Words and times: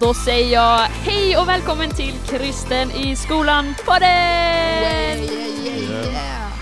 Då 0.00 0.14
säger 0.14 0.52
jag 0.52 0.78
hej 0.78 1.36
och 1.36 1.48
välkommen 1.48 1.90
till 1.90 2.14
Kristen 2.26 2.90
i 2.90 3.16
skolan 3.16 3.74
på 3.86 3.92
det! 4.00 5.28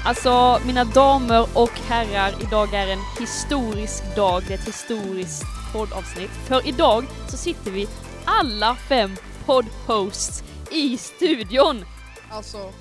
Alltså 0.04 0.60
mina 0.66 0.84
damer 0.84 1.46
och 1.54 1.70
herrar, 1.70 2.34
idag 2.42 2.74
är 2.74 2.86
en 2.86 2.98
historisk 3.20 4.16
dag, 4.16 4.42
det 4.48 4.54
är 4.54 4.58
ett 4.58 4.68
historiskt 4.68 5.44
poddavsnitt. 5.72 6.30
För 6.30 6.68
idag 6.68 7.04
så 7.28 7.36
sitter 7.36 7.70
vi 7.70 7.88
alla 8.24 8.74
fem 8.74 9.16
poddhosts 9.46 10.42
i 10.70 10.96
studion. 10.96 11.84
Alltså, 12.30 12.72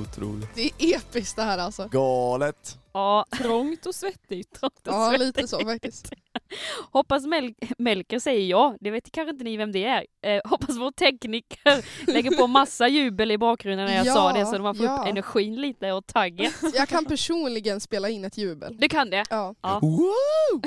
Otroligt. 0.00 0.48
det 0.54 0.70
är 0.78 0.96
episkt 0.96 1.36
det 1.36 1.42
här 1.42 1.58
alltså. 1.58 1.88
Galet. 1.88 2.78
Ja, 2.92 3.26
Trångt 3.38 3.86
och 3.86 3.94
svettigt. 3.94 4.58
Ja, 4.84 5.10
lite 5.18 5.48
så 5.48 5.60
faktiskt. 5.60 6.12
hoppas 6.92 7.26
Mel 7.26 7.54
Melker 7.78 8.18
säger 8.18 8.46
ja, 8.46 8.76
det 8.80 8.90
vet 8.90 9.12
kanske 9.12 9.30
inte 9.30 9.44
ni 9.44 9.56
vem 9.56 9.72
det 9.72 9.84
är. 9.84 10.06
Eh, 10.22 10.40
hoppas 10.44 10.76
vår 10.76 10.90
tekniker 10.90 11.84
lägger 12.12 12.30
på 12.30 12.46
massa 12.46 12.88
jubel 12.88 13.30
i 13.30 13.38
bakgrunden 13.38 13.86
när 13.86 13.96
jag 13.96 14.06
Ja, 14.06 14.14
sa 14.14 14.32
det 14.32 14.46
så 14.46 14.58
man 14.58 14.74
får 14.74 14.86
ja. 14.86 14.98
upp 15.00 15.06
energin 15.06 15.60
lite 15.60 15.92
och 15.92 16.06
tagget. 16.06 16.54
Jag 16.74 16.88
kan 16.88 17.04
personligen 17.04 17.80
spela 17.80 18.08
in 18.08 18.24
ett 18.24 18.38
jubel. 18.38 18.76
Du 18.78 18.88
kan 18.88 19.10
det? 19.10 19.24
Ja. 19.30 19.54
Ja. 19.62 19.78
Wow! 19.82 20.62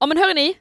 Ja 0.00 0.06
men 0.06 0.16
hörni, 0.16 0.54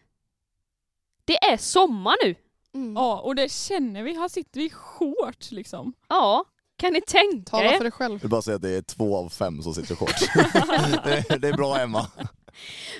det 1.26 1.38
är 1.38 1.58
sommar 1.58 2.16
nu. 2.26 2.36
Mm. 2.74 2.94
Ja, 2.94 3.20
och 3.20 3.36
det 3.36 3.52
känner 3.52 4.04
vi. 4.04 4.16
Här 4.16 4.28
sitter 4.28 4.60
vi 4.60 4.70
shorts 4.70 5.52
liksom. 5.52 5.94
Ja, 6.08 6.46
kan 6.78 6.94
ni 6.94 7.02
tänka 7.02 7.50
Tala 7.52 7.74
er? 7.74 7.78
för 7.78 7.84
dig 7.84 7.92
själv. 7.92 8.14
Jag 8.14 8.20
vill 8.22 8.30
bara 8.30 8.42
säga 8.42 8.56
att 8.56 8.62
det 8.62 8.70
är 8.70 8.82
två 8.82 9.18
av 9.18 9.30
fem 9.30 9.62
som 9.62 9.74
sitter 9.74 9.96
shorts. 9.96 10.34
det, 11.04 11.26
är, 11.30 11.38
det 11.40 11.48
är 11.48 11.54
bra 11.54 11.80
Emma. 11.80 12.08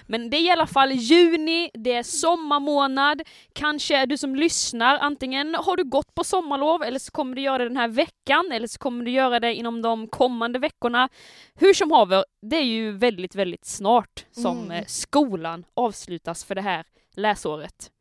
Men 0.08 0.30
det 0.30 0.38
är 0.38 0.42
i 0.42 0.50
alla 0.50 0.68
fall 0.68 0.92
juni, 0.92 1.70
det 1.74 1.94
är 1.94 2.04
sommarmånad. 2.04 3.22
Kanske 3.54 3.98
är 3.98 4.06
du 4.06 4.18
som 4.18 4.36
lyssnar, 4.36 4.98
antingen 4.98 5.56
har 5.56 5.78
du 5.78 5.84
gått 5.84 6.16
på 6.16 6.24
sommarlov 6.24 6.84
eller 6.84 7.00
så 7.00 7.12
kommer 7.12 7.36
du 7.36 7.42
göra 7.42 7.58
det 7.58 7.64
den 7.64 7.78
här 7.78 7.88
veckan 7.88 8.52
eller 8.52 8.68
så 8.68 8.78
kommer 8.80 9.06
du 9.06 9.12
göra 9.12 9.40
det 9.40 9.54
inom 9.56 9.82
de 9.82 10.08
kommande 10.08 10.60
veckorna. 10.60 11.10
Hur 11.56 11.74
som 11.74 11.92
haver, 11.92 12.26
det 12.42 12.56
är 12.58 12.64
ju 12.66 12.92
väldigt, 12.92 13.36
väldigt 13.36 13.66
snart 13.66 14.26
som 14.32 14.58
Mm. 14.60 14.72
eh, 14.72 14.86
skolan 14.86 15.66
avslutas 15.74 16.44
för 16.44 16.56
det 16.56 16.62
här 16.62 16.86
läsåret. 17.16 17.92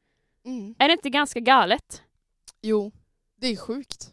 Mm. 0.45 0.75
Är 0.79 0.89
det 0.89 0.92
inte 0.92 1.11
ganska 1.11 1.41
galet? 1.41 2.03
Jo, 2.62 2.92
det 3.36 3.47
är 3.47 3.56
sjukt. 3.56 4.12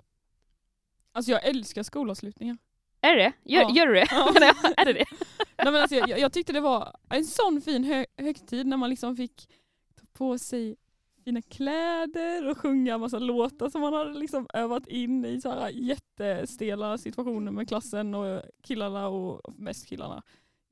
Alltså 1.11 1.31
jag 1.31 1.43
älskar 1.45 1.83
skolavslutningar. 1.83 2.57
Är 3.05 3.15
det 3.15 3.33
Gör, 3.43 3.61
Ja. 3.61 3.71
gör 3.75 3.87
du 3.87 3.93
det? 3.93 4.07
Ja. 4.11 4.33
är 4.77 4.85
det 4.85 4.93
det? 4.93 5.05
Nej, 5.63 5.71
men 5.71 5.75
alltså, 5.75 5.95
jag, 5.95 6.19
jag 6.19 6.33
tyckte 6.33 6.53
det 6.53 6.59
var 6.61 6.95
en 7.09 7.25
sån 7.25 7.61
fin 7.61 7.83
hö 7.83 8.05
högtid 8.17 8.67
när 8.67 8.77
man 8.77 8.89
liksom 8.89 9.15
fick 9.15 9.49
ta 9.99 10.05
på 10.13 10.37
sig 10.37 10.75
fina 11.25 11.41
kläder 11.41 12.49
och 12.49 12.57
sjunga 12.57 12.97
massa 12.97 13.19
låtar 13.19 13.69
som 13.69 13.81
man 13.81 13.93
hade 13.93 14.13
liksom 14.19 14.47
övat 14.53 14.87
in 14.87 15.25
i 15.25 15.41
så 15.41 15.49
här 15.49 15.69
jättestela 15.69 16.97
situationer 16.97 17.51
med 17.51 17.67
klassen 17.67 18.15
och 18.15 18.41
killarna 18.63 19.07
och 19.07 19.41
mest 19.57 19.87
killarna 19.87 20.23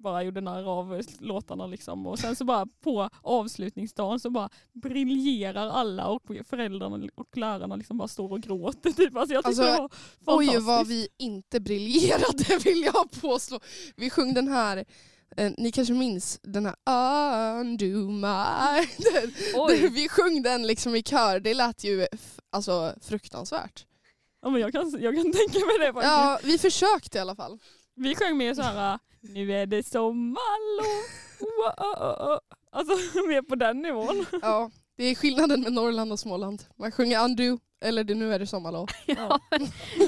bara 0.04 0.24
gjorde 0.24 0.42
narr 0.42 0.64
av 0.64 1.02
låtarna 1.20 1.68
liksom 1.68 2.08
och 2.08 2.20
sen 2.20 2.36
så 2.36 2.46
bara 2.46 2.66
på 2.82 3.10
avslutningsdagen 3.22 4.20
så 4.20 4.30
bara 4.30 4.50
briljerar 4.74 5.70
alla 5.70 6.08
och 6.08 6.22
föräldrarna 6.50 7.08
och 7.16 7.38
lärarna 7.38 7.76
liksom 7.76 7.98
bara 7.98 8.08
står 8.08 8.32
och 8.32 8.42
gråter 8.42 8.92
typ. 8.92 9.16
Alltså 9.16 9.34
jag 9.34 9.46
tyckte 9.46 9.64
Alltså, 9.64 9.98
det 10.20 10.26
var 10.26 10.38
Oj 10.38 10.46
fantastiskt. 10.46 10.68
vad 10.68 10.88
vi 10.88 11.08
inte 11.18 11.60
briljerade 11.60 12.58
vill 12.64 12.84
jag 12.94 13.22
påstå. 13.22 13.60
Vi 13.96 14.10
sjöng 14.10 14.34
den 14.34 14.48
här, 14.48 14.86
eh, 15.38 15.52
ni 15.58 15.72
kanske 15.72 15.94
minns 15.94 16.40
den 16.44 16.66
här 16.66 16.76
Undo 17.60 18.10
my... 18.10 18.88
Oj. 19.56 19.90
vi 19.94 20.10
sjöng 20.10 20.42
den 20.42 20.68
liksom 20.68 20.96
i 20.96 21.04
kör, 21.04 21.40
det 21.40 21.54
lät 21.54 21.84
ju 21.84 22.08
alltså, 22.52 22.94
fruktansvärt. 23.02 23.86
Ja, 24.42 24.50
men 24.50 24.62
jag, 24.62 24.72
kan, 24.72 24.98
jag 25.00 25.16
kan 25.16 25.24
tänka 25.24 25.66
mig 25.66 25.80
det 25.80 25.94
faktiskt. 25.94 26.12
Ja, 26.12 26.40
vi 26.44 26.58
försökte 26.58 27.18
i 27.18 27.22
alla 27.22 27.36
fall. 27.36 27.60
Vi 27.96 28.16
sjöng 28.16 28.38
mer 28.38 28.54
såhär, 28.54 29.00
nu 29.22 29.54
är 29.54 29.66
det 29.66 29.84
sommarlov. 29.84 31.04
Wow. 31.40 32.40
Alltså 32.72 32.94
mer 33.28 33.42
på 33.42 33.56
den 33.56 33.82
nivån. 33.82 34.26
Ja, 34.42 34.72
det 34.98 35.04
är 35.04 35.16
skillnaden 35.16 35.62
med 35.62 35.74
Norrland 35.74 36.12
och 36.12 36.20
Småland. 36.20 36.64
Man 36.76 36.92
sjunger 36.92 37.24
undo, 37.26 37.60
eller 37.86 38.04
det, 38.04 38.16
nu 38.16 38.34
är 38.34 38.40
det 38.40 38.48
sommarlov. 38.48 38.90
Ja. 39.06 39.40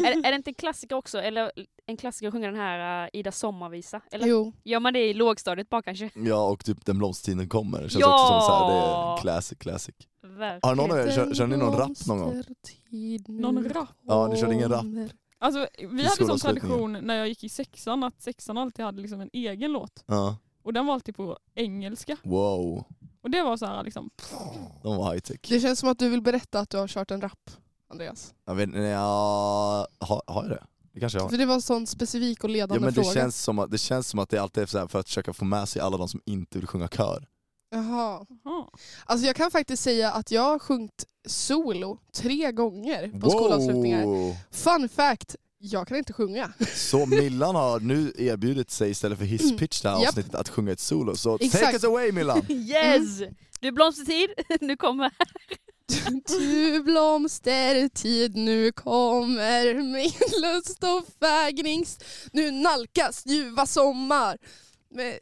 är, 0.06 0.26
är 0.26 0.32
det 0.32 0.36
inte 0.36 0.50
en 0.50 0.54
klassiker 0.56 0.96
också? 0.96 1.22
Eller 1.22 1.52
en 1.86 1.98
klassiker 1.98 2.28
att 2.28 2.34
sjunga 2.34 2.48
den 2.48 2.60
här 2.60 3.04
uh, 3.06 3.10
Ida 3.14 3.32
sommarvisa? 3.32 4.02
Eller 4.12 4.28
Jo, 4.28 4.54
gör 4.64 4.80
man 4.80 4.94
det 4.94 5.10
i 5.10 5.14
lågstadiet 5.14 5.70
bara 5.70 5.82
kanske? 5.82 6.10
Ja 6.16 6.50
och 6.50 6.66
typ 6.66 6.86
Den 6.86 6.98
blomstertiden 6.98 7.50
kommer. 7.50 7.82
Det 7.82 7.90
känns 7.90 8.02
Ja! 8.02 8.14
också 8.14 8.34
som 8.34 8.42
så 8.42 8.66
här, 8.66 8.74
det 8.74 8.80
är 8.82 9.22
classic 9.22 9.58
classic. 9.58 9.96
Verkligen. 10.24 10.60
Har 10.64 10.76
någon 10.76 10.92
av 10.92 10.98
er, 10.98 11.12
kör, 11.12 11.34
kör 11.34 11.48
ni 11.48 11.58
någon 11.58 11.78
rap 11.78 12.08
någon 12.08 12.20
gång? 12.20 12.44
Någon 13.28 13.70
rap. 13.70 13.90
Ja, 14.08 14.28
ni 14.28 14.38
körde 14.40 14.54
ingen 14.54 14.70
rap. 14.70 14.86
Alltså, 15.46 15.68
vi 15.78 16.04
hade 16.04 16.26
sån 16.26 16.40
tradition 16.40 16.98
när 17.02 17.16
jag 17.16 17.28
gick 17.28 17.44
i 17.44 17.50
sexan 17.50 18.04
att 18.04 18.22
sexan 18.22 18.58
alltid 18.58 18.86
hade 18.86 19.02
liksom 19.02 19.22
en 19.22 19.30
egen 19.34 19.72
låt. 19.72 20.04
Ja. 20.06 20.38
Och 20.64 20.74
den 20.74 20.86
var 20.86 20.94
alltid 20.94 21.16
på 21.16 21.38
engelska. 21.56 22.18
Wow, 22.24 22.84
Och 23.22 23.30
det 23.30 23.44
var 23.44 23.58
så 23.58 23.66
här 23.66 23.84
liksom, 23.84 24.10
de 24.84 24.98
var 24.98 25.12
high 25.14 25.22
tech. 25.22 25.40
Det 25.50 25.60
känns 25.60 25.80
som 25.80 25.90
att 25.90 26.00
du 26.00 26.10
vill 26.10 26.22
berätta 26.22 26.60
att 26.60 26.70
du 26.70 26.78
har 26.78 26.88
kört 26.88 27.12
en 27.12 27.22
rap, 27.22 27.52
Andreas. 27.90 28.34
Jag 28.46 28.56
vet, 28.56 28.70
ja, 28.76 29.88
har, 30.00 30.22
har 30.28 30.44
jag 30.44 30.52
det? 30.52 30.64
Det 30.94 31.00
kanske 31.00 31.18
jag 31.18 31.24
har. 31.24 31.30
För 31.30 31.38
det 31.38 31.46
var 31.46 31.56
en 31.56 31.62
sån 31.62 31.88
specifik 31.88 32.44
och 32.44 32.50
Ja 32.50 32.54
ledande 32.54 32.80
men 32.80 32.94
det 32.94 33.04
fråga. 33.04 33.14
känns, 33.14 33.44
som 33.44 33.60
att, 33.60 33.72
det 33.72 33.78
känns 33.78 34.08
som 34.08 34.20
att 34.20 34.30
det 34.30 34.38
alltid 34.38 34.64
är 34.64 34.68
så 34.68 34.78
här 34.80 34.88
för 34.88 35.00
att 35.00 35.08
försöka 35.08 35.34
få 35.34 35.46
med 35.46 35.70
sig 35.70 35.82
alla 35.82 35.98
de 35.98 36.08
som 36.10 36.22
inte 36.26 36.58
vill 36.58 36.68
sjunga 36.68 36.88
kör. 36.88 37.28
Jaha. 37.76 38.26
aha. 38.46 38.72
Alltså 39.06 39.28
jag 39.28 39.36
kan 39.36 39.52
faktiskt 39.52 39.84
säga 39.84 40.12
att 40.12 40.32
jag 40.32 40.42
har 40.42 40.60
sjungit 40.60 41.06
solo 41.28 41.98
tre 42.16 42.52
gånger 42.52 43.20
på 43.22 43.30
skolavslutningar. 43.30 44.04
Wow. 44.04 44.36
Fun 44.52 44.90
fact, 44.90 45.36
jag 45.58 45.88
kan 45.88 45.98
inte 45.98 46.14
sjunga. 46.14 46.54
Så 46.76 47.06
Millan 47.06 47.56
har 47.56 47.80
nu 47.80 48.14
erbjudit 48.18 48.72
sig 48.72 48.90
istället 48.92 49.18
för 49.18 49.26
hisspitch 49.26 49.82
det 49.82 49.90
här 49.90 50.00
Japp. 50.00 50.08
avsnittet 50.08 50.36
att 50.36 50.50
sjunga 50.50 50.72
ett 50.72 50.80
solo. 50.80 51.16
Så 51.16 51.36
Exakt. 51.42 51.64
take 51.64 51.76
us 51.76 51.84
away 51.84 52.12
Millan! 52.12 52.46
Yes! 52.50 53.22
Du 53.60 53.72
blomstertid, 53.72 54.30
nu 54.62 54.78
kommer 54.78 55.12
Du 56.28 56.84
blomstertid, 56.84 58.36
nu 58.36 58.72
kommer 58.72 59.74
min 59.74 60.12
lust 60.42 60.84
och 60.84 61.06
fägnings. 61.20 62.00
Nu 62.34 62.52
nalkas 62.52 63.26
ljuva 63.26 63.66
sommar. 63.66 64.38
Men 64.90 65.14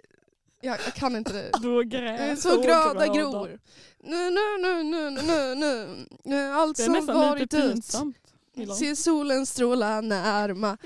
jag, 0.64 0.78
jag 0.86 0.94
kan 0.94 1.16
inte 1.16 1.34
det. 1.34 1.50
Då 1.62 1.82
gräs 1.82 2.42
Så 2.42 2.58
och 2.58 2.64
gröda 2.64 3.08
gror. 3.08 3.60
Nu, 4.04 4.30
nu, 4.32 4.58
nu, 4.62 4.84
nu, 4.84 5.10
nu, 5.10 5.56
nu, 5.56 6.06
nu. 6.24 6.52
Allt 6.52 6.78
Det 6.78 6.84
är 6.84 6.86
som 6.86 6.94
nästan 6.94 7.16
varit 7.16 7.42
lite 7.42 7.58
dött. 7.58 7.74
pinsamt. 7.74 8.18
Milan. 8.56 8.76
Se 8.76 8.96
solen 8.96 9.46
stråla 9.46 10.02
närma 10.02 10.78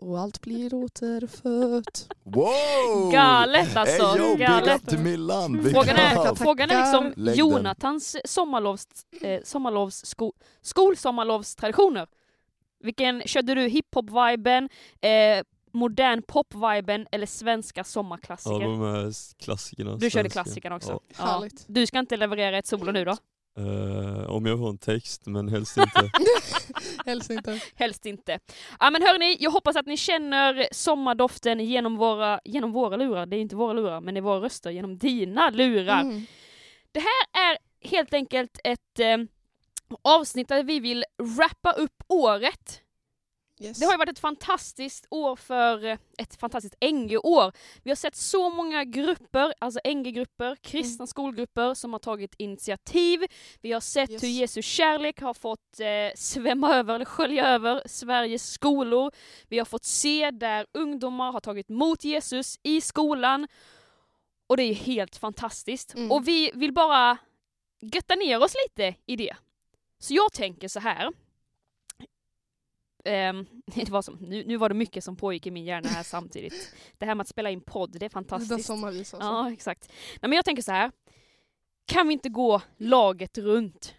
och 0.00 0.18
allt 0.20 0.40
blir 0.40 0.74
återfött. 0.74 2.08
Wow! 2.24 3.10
galet 3.12 3.76
alltså. 3.76 4.06
Hey 4.06 4.18
yo, 4.18 4.36
big 4.36 4.46
galet. 4.46 4.82
up 4.82 4.88
till 4.88 4.98
Millan! 4.98 5.52
Big 5.62 5.72
Frågan 5.72 5.96
är, 5.96 6.30
up. 6.32 6.38
frågan 6.38 6.70
är 6.70 6.80
liksom 6.80 7.12
Lägg 7.16 7.36
den. 7.36 7.36
Jonathans 7.36 8.16
sommarlovs, 8.24 8.86
eh, 9.20 9.40
sommarlovs 9.44 10.06
sko, 10.06 10.32
skolsommarlovstraditioner. 10.62 12.06
Vilken, 12.80 13.22
körde 13.26 13.54
du 13.54 13.68
hiphop-viben, 13.68 14.68
eh, 15.00 15.44
modern 15.78 16.22
pop-viben 16.22 17.06
eller 17.12 17.26
svenska 17.26 17.80
Ja, 17.80 17.84
sommarklassiker? 17.84 18.60
de 18.60 18.82
är 18.82 19.12
klassikerna. 19.44 19.96
du 19.96 20.10
körde 20.10 20.28
klassikerna 20.28 20.76
också? 20.76 20.92
Ja. 20.92 21.00
Ja. 21.18 21.24
Härligt. 21.24 21.64
Du 21.68 21.86
ska 21.86 21.98
inte 21.98 22.16
leverera 22.16 22.58
ett 22.58 22.66
solo 22.66 22.92
nu 22.92 23.04
då? 23.04 23.16
Eh, 23.58 24.30
om 24.30 24.46
jag 24.46 24.58
får 24.58 24.68
en 24.68 24.78
text, 24.78 25.26
men 25.26 25.48
helst 25.48 25.76
inte. 25.76 26.10
Helst 27.06 27.30
inte. 27.30 27.60
Helst 27.74 28.06
inte. 28.06 28.38
Ja 28.80 28.90
men 28.90 29.02
hörni, 29.02 29.36
jag 29.40 29.50
hoppas 29.50 29.76
att 29.76 29.86
ni 29.86 29.96
känner 29.96 30.68
sommardoften 30.72 31.60
genom 31.60 31.96
våra, 31.96 32.40
genom 32.44 32.72
våra 32.72 32.96
lurar. 32.96 33.26
Det 33.26 33.36
är 33.36 33.40
inte 33.40 33.56
våra 33.56 33.72
lurar, 33.72 34.00
men 34.00 34.14
det 34.14 34.18
är 34.20 34.22
våra 34.22 34.40
röster 34.40 34.70
genom 34.70 34.98
dina 34.98 35.50
lurar. 35.50 36.00
Mm. 36.00 36.26
är 37.32 37.58
helt 37.88 38.14
enkelt 38.14 38.58
ett 38.64 38.98
eh, 39.00 39.16
avsnitt 40.02 40.48
där 40.48 40.62
vi 40.62 40.80
vill 40.80 41.04
wrappa 41.36 41.72
upp 41.72 42.02
året. 42.08 42.82
Yes. 43.60 43.78
Det 43.78 43.84
har 43.84 43.92
ju 43.92 43.98
varit 43.98 44.08
ett 44.10 44.18
fantastiskt 44.18 45.06
år 45.10 45.36
för 45.36 45.84
eh, 45.84 45.98
ett 46.18 46.36
fantastiskt 46.40 46.74
NG-år. 46.80 47.52
Vi 47.82 47.90
har 47.90 47.96
sett 47.96 48.16
så 48.16 48.50
många 48.50 48.84
grupper, 48.84 49.54
alltså 49.58 49.80
NG-grupper, 49.84 50.56
kristna 50.56 51.06
skolgrupper 51.06 51.74
som 51.74 51.92
har 51.92 51.98
tagit 52.00 52.34
initiativ. 52.38 53.20
Vi 53.60 53.72
har 53.72 53.80
sett 53.80 54.10
Yes. 54.10 54.22
hur 54.22 54.28
Jesu 54.28 54.62
kärlek 54.62 55.20
har 55.20 55.34
fått 55.34 55.80
eh, 55.80 55.86
svämma 56.16 56.74
över, 56.74 56.94
eller 56.94 57.04
skölja 57.04 57.48
över 57.48 57.82
Sveriges 57.86 58.50
skolor. 58.52 59.10
Vi 59.48 59.58
har 59.58 59.64
fått 59.64 59.84
se 59.84 60.30
där 60.30 60.66
ungdomar 60.72 61.32
har 61.32 61.40
tagit 61.40 61.70
emot 61.70 62.04
Jesus 62.04 62.58
i 62.62 62.80
skolan. 62.80 63.48
Och 64.46 64.56
det 64.56 64.62
är 64.62 64.74
helt 64.74 65.16
fantastiskt. 65.16 65.94
Mm. 65.94 66.12
Och 66.12 66.28
vi 66.28 66.50
vill 66.54 66.72
bara 66.72 67.18
götta 67.80 68.14
ner 68.14 68.42
oss 68.42 68.54
lite 68.68 68.94
i 69.06 69.16
det. 69.16 69.36
Så 69.98 70.14
jag 70.14 70.32
tänker 70.32 70.68
så 70.68 70.80
här. 70.80 71.12
Ehm, 73.08 73.46
det 73.66 73.90
var 73.90 74.02
som, 74.02 74.14
nu, 74.14 74.44
nu 74.44 74.56
var 74.56 74.68
det 74.68 74.74
mycket 74.74 75.04
som 75.04 75.16
pågick 75.16 75.46
i 75.46 75.50
min 75.50 75.64
hjärna 75.64 75.88
här 75.88 76.02
samtidigt. 76.02 76.74
Det 76.98 77.06
här 77.06 77.14
med 77.14 77.22
att 77.24 77.28
spela 77.28 77.50
in 77.50 77.60
podd, 77.60 77.90
det 77.92 77.96
är 77.96 77.98
Det 77.98 78.04
där 78.04 78.08
fantastiskt. 78.10 78.66
sommarvis 78.66 79.14
alltså. 79.14 79.28
Ja, 79.28 79.52
exakt. 79.52 79.88
Nej, 80.22 80.28
men 80.28 80.32
jag 80.32 80.44
tänker 80.44 80.62
så 80.62 80.72
här. 80.72 80.92
kan 81.86 82.08
vi 82.08 82.12
inte 82.12 82.28
gå 82.28 82.62
laget 82.76 83.38
runt? 83.38 83.94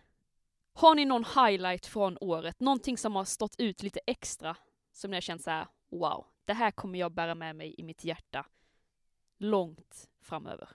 Har 0.73 0.95
ni 0.95 1.05
någon 1.05 1.25
highlight 1.25 1.85
från 1.85 2.17
året? 2.21 2.59
Någonting 2.59 2.97
som 2.97 3.15
har 3.15 3.25
stått 3.25 3.55
ut 3.59 3.83
lite 3.83 3.99
extra? 4.07 4.55
Som 4.93 5.11
ni 5.11 5.17
har 5.17 5.21
känt 5.21 5.41
så 5.43 5.49
här, 5.49 5.67
wow, 5.91 6.25
det 6.45 6.53
här 6.53 6.71
kommer 6.71 6.99
jag 6.99 7.11
bära 7.11 7.35
med 7.35 7.55
mig 7.55 7.75
i 7.77 7.83
mitt 7.83 8.03
hjärta 8.03 8.45
långt 9.37 10.07
framöver. 10.21 10.69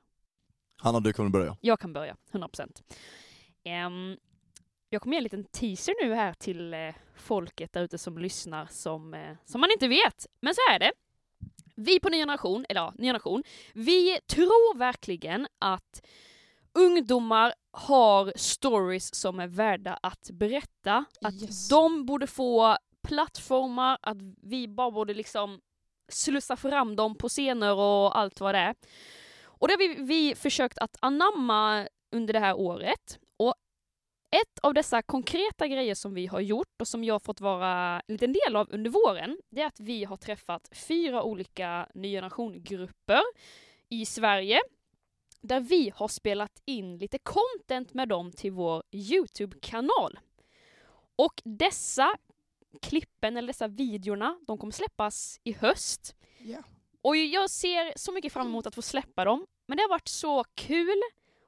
Hanna 0.77 1.01
du 1.01 1.13
kommer 1.13 1.31
börja. 1.31 1.57
Jag 1.61 1.81
kan 1.81 1.93
börja, 1.93 2.17
100%. 2.33 2.83
Um, 3.87 4.17
jag 4.95 5.03
kommer 5.03 5.15
ge 5.15 5.19
en 5.19 5.23
liten 5.25 5.45
teaser 5.45 5.95
nu 6.05 6.15
här 6.15 6.33
till 6.33 6.75
eh, 6.75 6.95
folket 7.17 7.73
där 7.73 7.83
ute 7.83 7.99
som 7.99 8.19
lyssnar 8.19 8.67
som, 8.71 9.15
eh, 9.15 9.37
som 9.45 9.61
man 9.61 9.71
inte 9.71 9.89
vet. 9.89 10.27
Men 10.41 10.55
så 10.55 10.61
är 10.73 10.79
det. 10.79 10.93
Vi 11.77 12.01
på 12.01 12.09
Ny 12.09 12.17
Generation, 12.19 12.67
eller 12.69 12.81
ja, 12.81 12.93
Ny 12.99 13.07
Generation, 13.07 13.43
vi 13.73 14.19
tror 14.27 14.79
verkligen 14.79 15.47
att 15.59 16.07
ungdomar 16.75 17.55
har 17.71 18.33
stories 18.37 19.15
som 19.15 19.41
är 19.41 19.47
värda 19.47 19.99
att 20.03 20.31
berätta. 20.33 21.05
Att 21.21 21.43
Yes. 21.43 21.69
de 21.69 22.07
borde 22.07 22.27
få 22.27 22.77
plattformar, 23.03 23.99
att 24.03 24.17
vi 24.43 24.69
bara 24.69 24.91
borde 24.91 25.15
liksom 25.15 25.61
slussa 26.09 26.57
fram 26.57 26.97
dem 26.97 27.15
på 27.15 27.29
scener 27.29 27.75
och 27.75 28.19
allt 28.19 28.41
vad 28.41 28.55
det 28.55 28.59
är. 28.59 28.75
Och 29.45 29.69
det 29.69 29.75
har 29.75 29.79
vi, 29.79 29.95
vi 29.95 30.35
försökt 30.35 30.79
att 30.79 30.97
anamma 31.01 31.89
under 32.11 32.33
det 32.33 32.41
här 32.41 32.55
året. 32.55 33.19
Ett 34.35 34.59
av 34.63 34.75
dessa 34.75 35.03
konkreta 35.03 35.67
grejer 35.67 35.95
som 35.95 36.15
vi 36.15 36.27
har 36.27 36.41
gjort 36.41 36.81
och 36.81 36.89
som 36.89 37.05
jag 37.05 37.23
fått 37.23 37.41
vara 37.41 38.01
en 38.07 38.13
liten 38.15 38.33
del 38.33 38.57
av 38.57 38.69
under 38.71 38.91
våren, 38.91 39.39
det 39.51 39.61
är 39.61 39.67
att 39.67 39.81
vi 39.81 40.05
har 40.05 40.17
träffat 40.17 40.69
fyra 40.73 41.23
olika 41.23 41.89
ny 41.95 42.13
generation-grupper 42.13 43.23
i 43.89 44.07
Sverige 44.07 44.61
där 45.41 45.61
vi 45.61 45.93
har 45.95 46.09
spelat 46.09 46.63
in 46.65 46.99
lite 46.99 47.19
content 47.19 47.95
med 47.95 48.09
dem 48.09 48.33
till 48.33 48.53
vår 48.53 48.83
Youtube-kanal. 48.93 50.19
Och 51.17 51.43
dessa 51.45 52.17
klippen, 52.83 53.37
eller 53.37 53.47
dessa 53.49 53.69
videorna, 53.69 54.39
de 54.47 54.59
kommer 54.59 54.73
släppas 54.73 55.41
i 55.45 55.53
höst. 55.53 56.17
Ja. 56.39 56.59
Och 57.03 57.17
jag 57.17 57.51
ser 57.51 57.93
så 57.97 58.13
mycket 58.13 58.33
fram 58.33 58.47
emot 58.47 58.67
att 58.67 58.75
få 58.75 58.83
släppa 58.83 59.25
dem. 59.25 59.47
Men 59.67 59.77
det 59.77 59.83
har 59.83 59.91
varit 59.91 60.09
så 60.09 60.45
kul 60.45 61.03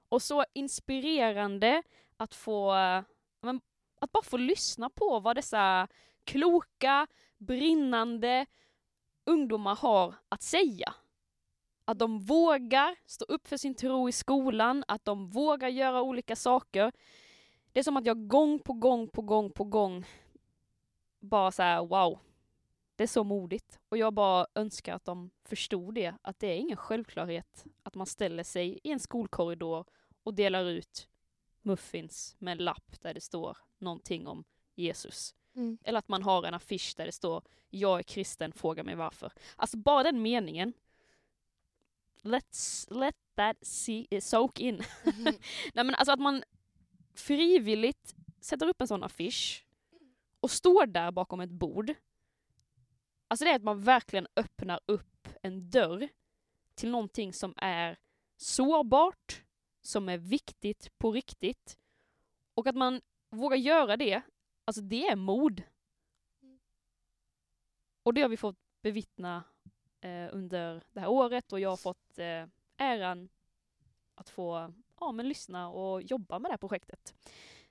och 0.09 0.23
så 0.23 0.45
inspirerande 0.53 1.83
att 2.17 2.35
få, 2.35 2.73
men, 3.41 3.61
att 4.01 4.13
bara 4.13 4.23
få 4.23 4.37
lyssna 4.37 4.91
på 4.91 5.21
vad 5.21 5.37
dessa 5.37 5.89
kloka, 6.25 7.07
brinnande 7.39 8.47
ungdomar 9.25 9.77
har 9.77 10.15
att 10.29 10.43
säga. 10.43 10.95
Att 11.85 11.99
de 11.99 12.19
vågar 12.19 12.97
stå 13.07 13.25
upp 13.25 13.49
för 13.49 13.57
sin 13.57 13.75
tro 13.75 14.09
i 14.09 14.13
skolan, 14.13 14.85
att 14.89 15.05
de 15.05 15.29
vågar 15.29 15.69
göra 15.69 16.03
olika 16.03 16.37
saker. 16.37 16.93
Det 17.73 17.81
är 17.81 17.85
som 17.85 17.97
att 17.97 18.07
jag 18.07 18.29
gång 18.29 18.59
på 18.59 18.73
gång 18.73 19.09
på 19.09 19.23
gång 19.23 19.51
på 19.53 19.65
gång 19.65 20.07
bara 21.21 21.53
så 21.53 21.63
här: 21.63 21.87
wow, 21.87 22.19
det 22.97 23.03
är 23.03 23.09
så 23.09 23.25
modigt. 23.25 23.81
Och 23.89 23.97
jag 23.97 24.15
bara 24.15 24.47
önskar 24.55 24.95
att 24.95 25.05
de 25.05 25.31
förstod 25.45 25.95
det, 25.95 26.15
att 26.23 26.39
det 26.39 26.47
är 26.47 26.57
ingen 26.57 26.77
självklarhet 26.77 27.65
att 27.83 27.95
man 27.95 28.07
ställer 28.07 28.43
sig 28.43 28.81
i 28.85 28.91
en 28.91 29.01
skolkorridor 29.01 29.85
och 30.23 30.35
delar 30.35 30.65
ut 30.65 31.09
muffins 31.67 32.37
med 32.39 32.53
en 32.53 32.65
lapp 32.65 33.01
där 33.01 33.15
det 33.15 33.21
står 33.21 33.59
någonting 33.79 34.27
om 34.27 34.45
Jesus. 34.75 35.35
Mm. 35.55 35.79
Eller 35.85 35.99
att 35.99 36.09
man 36.09 36.23
har 36.23 36.43
en 36.43 36.55
affisch 36.55 36.95
där 36.97 37.07
det 37.07 37.13
står 37.13 37.43
“Jag 37.71 37.99
är 37.99 38.03
kristen, 38.03 38.53
fråga 38.53 38.83
mig 38.83 38.95
varför”. 38.95 39.33
Alltså 39.57 39.77
bara 39.77 40.03
den 40.03 40.23
meningen. 40.23 40.73
Let's 42.23 42.95
let 43.01 43.17
that 43.35 43.57
see, 43.67 44.07
eh, 44.11 44.21
soak 44.21 44.61
in. 44.61 44.83
Nej 45.75 45.85
men 45.85 45.95
alltså 45.95 46.13
att 46.13 46.21
man 46.21 46.43
frivilligt 47.15 48.15
sätter 48.41 48.69
upp 48.69 48.81
en 48.81 48.89
sån 48.89 49.03
affisch 49.03 49.67
och 50.41 50.51
står 50.51 50.87
där 50.87 51.11
bakom 51.11 51.41
ett 51.41 51.51
bord. 51.51 51.95
Alltså 53.29 53.45
det 53.45 53.51
är 53.51 53.57
att 53.57 53.63
man 53.63 53.83
verkligen 53.83 54.27
öppnar 54.37 54.81
upp 54.87 55.29
en 55.43 55.71
dörr 55.71 56.09
till 56.75 56.91
någonting 56.91 57.33
som 57.33 57.55
är 57.57 57.99
sårbart, 58.37 59.43
som 59.87 60.09
är 60.09 60.19
viktigt 60.19 60.99
på 60.99 61.13
riktigt. 61.13 61.79
Och 62.55 62.67
att 62.67 62.77
man 62.77 63.01
vågar 63.31 63.57
göra 63.57 63.97
det, 63.97 64.23
alltså 64.65 64.83
det 64.83 65.07
är 65.07 65.17
mod. 65.17 65.63
Och 68.03 68.15
det 68.15 68.23
har 68.23 68.29
vi 68.29 68.37
fått 68.37 68.59
bevittna 68.83 69.45
eh, 70.01 70.29
under 70.33 70.83
det 70.93 71.01
här 71.01 71.09
året 71.09 71.53
och 71.53 71.61
jag 71.61 71.71
har 71.71 71.77
fått 71.77 72.19
eh, 72.19 72.47
äran 72.77 73.29
att 74.15 74.29
få 74.29 74.73
ja, 75.01 75.13
men 75.13 75.29
lyssna 75.29 75.69
och 75.69 76.03
jobba 76.03 76.39
med 76.39 76.51
det 76.51 76.53
här 76.53 76.59
projektet. 76.59 77.15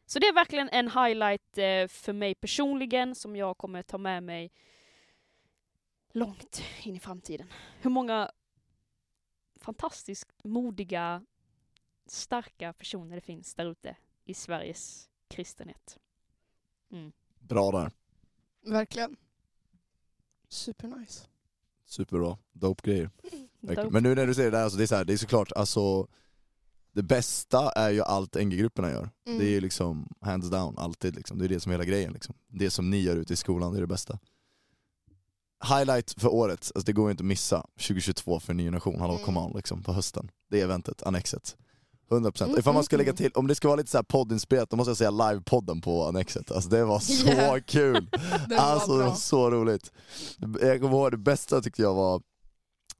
Så 0.05 0.19
det 0.19 0.27
är 0.27 0.33
verkligen 0.33 0.69
en 0.69 0.91
highlight 0.91 1.57
eh, 1.57 1.87
för 1.87 2.13
mig 2.13 2.35
personligen 2.35 3.15
som 3.15 3.35
jag 3.35 3.57
kommer 3.57 3.83
ta 3.83 3.97
med 3.97 4.23
mig 4.23 4.51
långt 6.11 6.61
in 6.83 6.95
i 6.95 6.99
framtiden. 6.99 7.47
Hur 7.81 7.89
många 7.89 8.31
fantastiskt 9.59 10.43
modiga, 10.43 11.25
starka 12.07 12.73
personer 12.73 13.15
det 13.15 13.21
finns 13.21 13.55
där 13.55 13.65
ute 13.65 13.97
i 14.25 14.33
Sveriges 14.33 15.09
kristenhet. 15.27 15.97
Mm. 16.91 17.11
Bra 17.39 17.71
där. 17.71 17.91
Verkligen. 18.65 19.15
Supernice. 20.49 21.27
Superbra. 21.85 22.37
Dope 22.53 22.89
grejer. 22.91 23.09
Dope. 23.59 23.89
Men 23.89 24.03
nu 24.03 24.15
när 24.15 24.27
du 24.27 24.33
säger 24.33 24.51
det 24.51 24.57
där, 24.57 24.63
alltså 24.63 24.77
det 24.77 24.83
är 24.83 24.87
så 24.87 24.95
här, 24.95 25.05
det 25.05 25.13
är 25.13 25.17
såklart, 25.17 25.51
alltså 25.51 26.07
det 26.91 27.03
bästa 27.03 27.71
är 27.71 27.89
ju 27.89 28.01
allt 28.01 28.35
NG-grupperna 28.35 28.91
gör. 28.91 29.09
Mm. 29.25 29.39
Det 29.39 29.45
är 29.45 29.49
ju 29.49 29.61
liksom 29.61 30.15
hands 30.21 30.49
down, 30.49 30.77
alltid 30.77 31.15
liksom. 31.15 31.37
Det 31.37 31.45
är 31.45 31.49
det 31.49 31.59
som 31.59 31.69
är 31.71 31.73
hela 31.73 31.85
grejen 31.85 32.13
liksom. 32.13 32.35
Det 32.47 32.69
som 32.69 32.89
ni 32.89 33.01
gör 33.01 33.15
ute 33.15 33.33
i 33.33 33.35
skolan, 33.35 33.71
det 33.73 33.79
är 33.79 33.81
det 33.81 33.87
bästa. 33.87 34.19
Highlight 35.77 36.21
för 36.21 36.33
året, 36.33 36.71
alltså 36.75 36.85
det 36.85 36.93
går 36.93 37.07
ju 37.07 37.11
inte 37.11 37.21
att 37.21 37.27
missa. 37.27 37.67
2022 37.87 38.39
för 38.39 38.53
en 38.53 38.57
ny 38.57 38.63
generation, 38.63 38.99
hallå 38.99 39.13
Mm. 39.13 39.25
come 39.25 39.39
on 39.39 39.53
liksom, 39.55 39.83
på 39.83 39.93
hösten. 39.93 40.31
Det 40.49 40.59
är 40.59 40.63
eventet, 40.63 41.03
Annexet. 41.03 41.57
100%. 42.09 42.43
Mm, 42.43 42.59
Ifall 42.59 42.73
man 42.73 42.83
ska 42.83 42.95
mm, 42.95 43.05
lägga 43.05 43.17
till, 43.17 43.31
om 43.35 43.47
det 43.47 43.55
ska 43.55 43.67
vara 43.67 43.75
lite 43.77 43.91
så 43.91 43.97
här 43.97 44.03
poddinspirerat, 44.03 44.69
då 44.69 44.77
måste 44.77 44.89
jag 44.89 44.97
säga 44.97 45.11
livepodden 45.11 45.81
på 45.81 46.05
Annexet. 46.05 46.51
Alltså 46.51 46.69
det 46.69 46.85
var 46.85 46.99
så 46.99 47.27
Yeah. 47.27 47.59
kul! 47.59 48.09
Den 48.49 48.59
Alltså 48.59 48.91
var 48.91 48.99
det 48.99 49.05
var 49.09 49.15
så 49.15 49.51
roligt. 49.51 49.91
Jag 50.61 50.81
kommer 50.81 50.97
ihåg 50.97 51.11
det 51.11 51.17
bästa 51.17 51.61
tyckte 51.61 51.81
jag 51.81 51.93
var, 51.93 52.21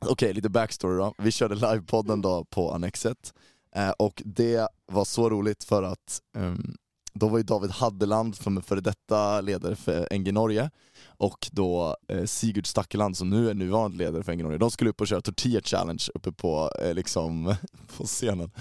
okej 0.05 0.33
lite 0.33 0.50
backstory 0.50 0.97
då. 0.97 1.13
Vi 1.17 1.31
körde 1.31 1.55
livepodden 1.55 2.21
då 2.21 2.45
på 2.45 2.71
Annexet, 2.71 3.33
eh, 3.75 3.89
och 3.89 4.21
det 4.25 4.67
var 4.91 5.05
så 5.05 5.29
roligt 5.29 5.63
för 5.63 5.83
att 5.83 6.21
ehm, 6.38 6.75
då 7.19 7.27
var 7.27 7.38
ju 7.38 7.43
David 7.43 7.72
Haddeland, 7.72 8.36
som 8.36 8.57
är 8.57 8.62
före 8.62 8.81
detta 8.81 9.41
ledare 9.41 9.75
för 9.75 10.17
NG 10.17 10.31
Norge, 10.31 10.69
och 11.07 11.50
då 11.51 11.98
eh, 12.07 12.25
Sigurd 12.25 12.67
Stackeland 12.67 13.17
som 13.17 13.29
nu 13.29 13.50
är 13.50 13.53
nuvarande 13.53 13.98
ledare 13.98 14.24
för 14.24 14.36
NG 14.36 14.43
Norge, 14.43 14.57
de 14.57 14.72
skulle 14.72 14.89
upp 14.89 15.01
och 15.01 15.07
köra 15.07 15.22
Tortilla 15.22 15.62
Challenge 15.62 16.03
uppe 16.13 16.31
på, 16.31 16.72
eh, 16.81 16.93
liksom, 16.93 17.55
på 17.98 18.03
scenen. 18.03 18.51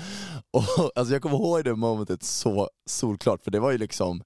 Och, 0.51 0.63
alltså 0.95 1.15
jag 1.15 1.23
kommer 1.23 1.37
ihåg 1.37 1.65
det 1.65 1.75
momentet 1.75 2.23
så 2.23 2.71
solklart, 2.87 3.45
för 3.45 3.51
det 3.51 3.61
var 3.61 3.71
ju 3.71 3.79
liksom 3.79 4.23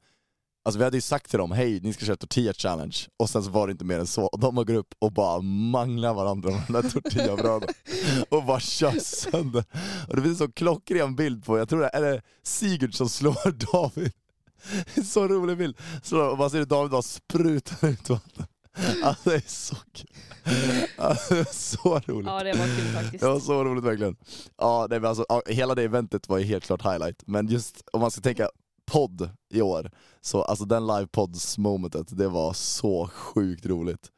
Alltså 0.69 0.79
vi 0.79 0.85
hade 0.85 0.97
ju 0.97 1.01
sagt 1.01 1.31
till 1.31 1.39
dem, 1.39 1.53
hej 1.53 1.81
ni 1.81 1.93
ska 1.93 2.07
köra 2.07 2.17
tortilla 2.17 2.53
challenge, 2.53 2.97
och 3.17 3.31
sen 3.31 3.43
så 3.43 3.51
var 3.51 3.67
det 3.67 3.71
inte 3.71 3.85
mer 3.85 3.99
än 3.99 4.07
så, 4.07 4.25
och 4.25 4.41
de 4.41 4.55
går 4.55 4.75
upp 4.75 4.95
och 4.99 5.13
bara 5.13 5.41
manglar 5.41 6.15
varandra 6.15 6.51
med 6.51 6.63
de 6.67 6.73
där 6.73 6.91
tortillabröden 6.91 7.69
och 8.29 8.45
bara 8.45 8.61
kör 8.61 8.99
sönder. 8.99 9.65
Och 10.09 10.17
det 10.17 10.23
finns 10.23 10.41
en 10.41 10.47
så 10.47 10.53
klockren 10.53 11.17
bild 11.17 11.45
på, 11.45 11.59
jag 11.59 11.69
tror 11.69 11.81
det 11.81 11.89
är 11.89 12.23
Sigurd 12.43 12.95
som 12.95 13.09
slår 13.09 13.53
David. 13.73 14.13
Så 15.05 15.29
rolig 15.29 15.59
bild. 15.59 15.77
Så, 16.03 16.37
man 16.37 16.51
ser 16.51 16.59
hur 16.59 16.65
David 16.65 16.91
bara 16.91 17.03
sprutar 17.03 17.89
ut 17.89 18.09
vatten. 18.09 18.47
Alltså 19.03 19.31
det 19.31 19.37
är 19.37 19.43
så 19.47 19.77
kul. 19.93 20.09
Alltså, 20.97 21.35
det 21.35 21.41
är 21.41 21.55
så 21.55 22.01
roligt. 22.07 22.27
Ja, 22.27 22.45
det 22.45 22.53
var 22.53 22.67
kul 22.67 22.95
faktiskt. 22.95 23.21
Det 23.21 23.29
var 23.29 23.41
så 23.41 23.65
roligt 23.65 23.85
verkligen. 23.85 24.17
Ja, 24.59 24.87
nej, 24.91 25.01
men 25.01 25.09
alltså, 25.09 25.43
hela 25.47 25.75
det 25.75 25.83
eventet 25.83 26.29
var 26.29 26.39
ju 26.39 26.45
helt 26.45 26.65
klart 26.65 26.83
highlight, 26.83 27.23
men 27.27 27.47
just 27.47 27.85
om 27.93 28.01
man 28.01 28.11
ska 28.11 28.21
tänka 28.21 28.49
podd 28.91 29.31
i 29.49 29.63
år, 29.63 29.91
så 30.21 30.43
alltså 30.43 30.65
den 30.65 30.87
livepods 30.87 31.59
momentet, 31.59 32.19
det 32.19 32.29
var 32.29 32.53
så 32.53 33.09
sjukt 33.09 33.67
roligt. 33.67 34.13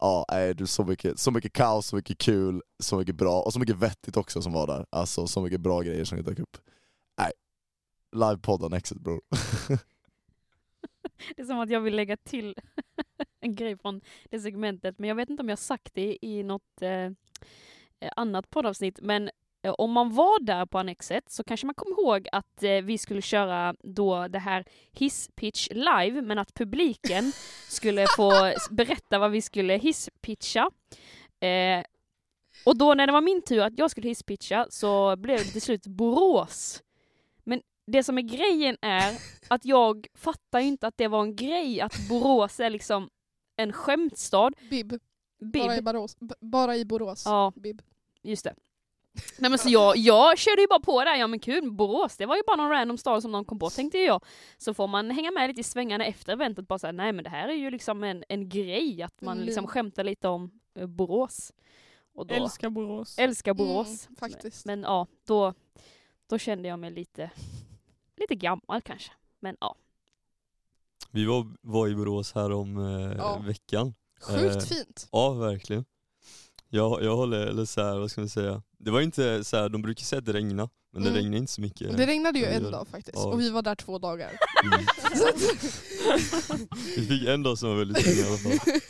Ja, 0.00 0.24
nej, 0.30 0.54
det 0.54 0.66
så 0.66 0.84
mycket, 0.84 1.18
så 1.18 1.30
mycket 1.30 1.52
kaos, 1.52 1.86
så 1.86 1.96
mycket 1.96 2.18
kul, 2.18 2.62
så 2.78 2.96
mycket 2.96 3.14
bra, 3.14 3.42
och 3.42 3.52
så 3.52 3.60
mycket 3.60 3.76
vettigt 3.76 4.16
också 4.16 4.42
som 4.42 4.52
var 4.52 4.66
där. 4.66 4.86
Alltså 4.90 5.26
så 5.26 5.40
mycket 5.40 5.60
bra 5.60 5.80
grejer 5.80 6.04
som 6.04 6.22
dök 6.22 6.38
upp. 6.38 6.56
Nej, 7.18 7.32
livepodden 8.12 8.72
exit 8.72 9.00
bror. 9.00 9.20
Det 11.36 11.42
är 11.42 11.46
som 11.46 11.58
att 11.58 11.70
jag 11.70 11.80
vill 11.80 11.96
lägga 11.96 12.16
till 12.16 12.54
en 13.40 13.54
grej 13.54 13.78
från 13.78 14.00
det 14.30 14.40
segmentet, 14.40 14.98
men 14.98 15.08
jag 15.08 15.14
vet 15.14 15.30
inte 15.30 15.42
om 15.42 15.48
jag 15.48 15.58
sagt 15.58 15.94
det 15.94 16.18
i 16.22 16.42
något 16.42 16.82
eh, 16.82 16.90
eh 16.90 17.12
annat 18.16 18.50
poddavsnitt, 18.50 18.98
men 19.02 19.30
om 19.70 19.92
man 19.92 20.14
var 20.14 20.40
där 20.40 20.66
på 20.66 20.78
Annexet 20.78 21.30
så 21.30 21.44
kanske 21.44 21.66
man 21.66 21.74
kommer 21.74 22.00
ihåg 22.02 22.28
att 22.32 22.62
eh, 22.62 22.70
vi 22.70 22.98
skulle 22.98 23.22
köra 23.22 23.74
då 23.82 24.28
det 24.28 24.38
här 24.38 24.64
hisspitch 24.92 25.68
live, 25.70 26.22
men 26.22 26.38
att 26.38 26.54
publiken 26.54 27.32
skulle 27.68 28.06
få 28.16 28.32
berätta 28.70 29.18
vad 29.18 29.30
vi 29.30 29.42
skulle 29.42 29.76
hisspitcha. 29.76 30.70
Eh, 31.40 31.84
och 32.66 32.76
då 32.78 32.94
när 32.94 33.06
det 33.06 33.12
var 33.12 33.20
min 33.20 33.42
tur 33.42 33.60
att 33.60 33.78
jag 33.78 33.90
skulle 33.90 34.08
hisspitcha 34.08 34.66
så 34.70 35.16
blev 35.16 35.38
det 35.38 35.44
till 35.44 35.62
slut 35.62 35.86
Borås. 35.86 36.82
det 37.86 38.02
som 38.02 38.18
är 38.18 38.22
grejen 38.22 38.76
är 38.80 39.14
att 39.48 39.64
jag 39.64 40.06
fattar 40.14 40.58
inte 40.60 40.86
att 40.86 40.96
det 40.98 41.08
var 41.08 41.22
en 41.22 41.36
grej 41.36 41.80
att 41.80 42.08
Borås 42.08 42.60
är 42.60 42.70
liksom 42.70 43.08
en 43.56 43.72
skämtstad. 43.72 44.52
Bib. 44.70 44.88
Bib. 45.40 45.62
Bara 45.62 45.76
i, 45.76 45.82
Borås. 45.82 46.16
B- 46.20 46.34
bara 46.40 46.76
i 46.76 46.84
Borås. 46.84 47.22
Ja, 47.26 47.52
Bib. 47.56 47.82
just 48.22 48.44
det. 48.44 48.54
Nej 49.38 49.50
men 49.50 49.58
så 49.58 49.68
jag, 49.68 49.96
jag 49.96 50.38
körde 50.38 50.60
ju 50.62 50.66
bara 50.68 50.80
på 50.80 51.04
där, 51.04 51.14
ja 51.16 51.26
men 51.26 51.38
kul, 51.40 51.72
Borås, 51.72 52.16
det 52.16 52.26
var 52.26 52.36
ju 52.36 52.42
bara 52.46 52.56
någon 52.56 52.70
random 52.70 52.98
stad 52.98 53.22
som 53.22 53.32
någon 53.32 53.44
kom 53.44 53.58
på 53.58 53.70
tänkte 53.70 53.98
jag. 53.98 54.24
Så 54.58 54.74
får 54.74 54.86
man 54.88 55.10
hänga 55.10 55.30
med 55.30 55.48
lite 55.48 55.60
i 55.60 55.64
svängarna 55.64 56.04
efter 56.06 56.32
eventet 56.32 56.68
bara 56.68 56.78
säga 56.78 56.92
nej 56.92 57.12
men 57.12 57.24
det 57.24 57.30
här 57.30 57.48
är 57.48 57.52
ju 57.54 57.70
liksom 57.70 58.04
en, 58.04 58.24
en 58.28 58.48
grej, 58.48 59.02
att 59.02 59.20
man 59.20 59.36
Mm. 59.36 59.46
liksom 59.46 59.66
skämtar 59.66 60.04
lite 60.04 60.28
om 60.28 60.50
eh, 60.74 60.86
Borås. 60.86 61.52
Och 62.14 62.26
då, 62.26 62.34
Älskar 62.34 62.70
Borås. 62.70 63.18
älskar 63.18 63.54
Borås. 63.54 64.06
Mm, 64.06 64.16
faktiskt. 64.16 64.66
Men 64.66 64.82
ja, 64.82 65.06
då, 65.26 65.54
då 66.26 66.38
kände 66.38 66.68
jag 66.68 66.78
mig 66.78 66.90
lite, 66.90 67.30
lite 68.16 68.34
gammal 68.34 68.80
kanske. 68.84 69.12
Men 69.40 69.56
ja. 69.60 69.76
Vi 71.10 71.24
var, 71.24 71.46
var 71.60 71.88
i 71.88 71.94
Borås 71.94 72.32
här 72.34 72.52
om 72.52 72.78
eh, 72.78 73.16
Ja. 73.16 73.38
veckan. 73.46 73.94
Sjukt 74.20 74.54
eh, 74.56 74.60
fint. 74.60 75.08
Ja, 75.12 75.30
verkligen. 75.32 75.84
Jag, 76.68 77.02
jag 77.02 77.16
håller, 77.16 77.46
eller 77.46 77.64
så 77.64 77.82
här, 77.82 77.98
vad 77.98 78.10
ska 78.10 78.20
man 78.20 78.28
säga, 78.28 78.62
det 78.84 78.90
var 78.90 79.00
inte 79.00 79.44
så 79.44 79.56
här, 79.56 79.68
de 79.68 79.82
brukar 79.82 80.04
säga 80.04 80.18
att 80.18 80.24
det 80.26 80.32
regnar, 80.32 80.68
men 80.92 81.02
det 81.02 81.08
Mm. 81.08 81.22
regnar 81.22 81.38
inte 81.38 81.52
så 81.52 81.60
mycket. 81.60 81.96
Det 81.96 82.06
regnade 82.06 82.38
ju 82.38 82.44
en 82.44 82.70
dag 82.70 82.88
faktiskt. 82.90 83.16
ja. 83.16 83.24
Och 83.24 83.40
vi 83.40 83.50
var 83.50 83.62
där 83.62 83.74
två 83.74 83.98
dagar. 83.98 84.32
Mm. 84.64 84.86
Vi 86.96 87.06
fick 87.06 87.28
en 87.28 87.42
dag 87.42 87.58
som 87.58 87.68
var 87.68 87.76
väldigt 87.76 87.98
fin 88.04 88.24
i 88.24 88.28
alla 88.28 88.36
fall. 88.38 88.52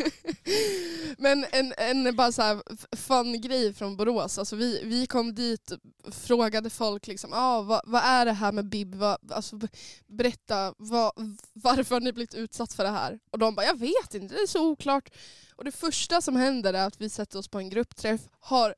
Men 1.18 1.46
en, 1.52 1.72
en 1.78 2.16
bara 2.16 2.32
så 2.32 2.42
här 2.42 2.62
fun 2.96 3.40
grej 3.40 3.72
från 3.74 3.96
Borås. 3.96 4.38
Alltså 4.38 4.56
vi, 4.56 4.80
vi 4.84 5.06
kom 5.06 5.34
dit 5.34 5.70
och 5.70 6.14
frågade 6.14 6.70
folk 6.70 7.06
liksom, 7.06 7.30
ah, 7.32 7.62
vad, 7.62 7.80
vad 7.84 8.02
är 8.04 8.24
det 8.26 8.32
här 8.32 8.52
med 8.52 8.68
bib? 8.68 8.94
Vad, 8.94 9.32
alltså, 9.32 9.58
berätta, 10.06 10.74
vad, 10.78 11.12
varför 11.52 11.94
har 11.94 12.00
ni 12.00 12.12
blivit 12.12 12.34
utsatt 12.34 12.72
för 12.72 12.84
det 12.84 12.90
här? 12.90 13.18
Och 13.30 13.38
de 13.38 13.54
bara, 13.54 13.66
jag 13.66 13.78
vet 13.78 14.14
inte, 14.14 14.34
det 14.34 14.40
är 14.40 14.46
så 14.46 14.68
oklart. 14.70 15.08
Och 15.56 15.64
det 15.64 15.72
första 15.72 16.20
som 16.20 16.36
händer 16.36 16.74
är 16.74 16.86
att 16.86 17.00
vi 17.00 17.10
sätter 17.10 17.38
oss 17.38 17.48
på 17.48 17.58
en 17.58 17.70
gruppträff, 17.70 18.20
har 18.40 18.74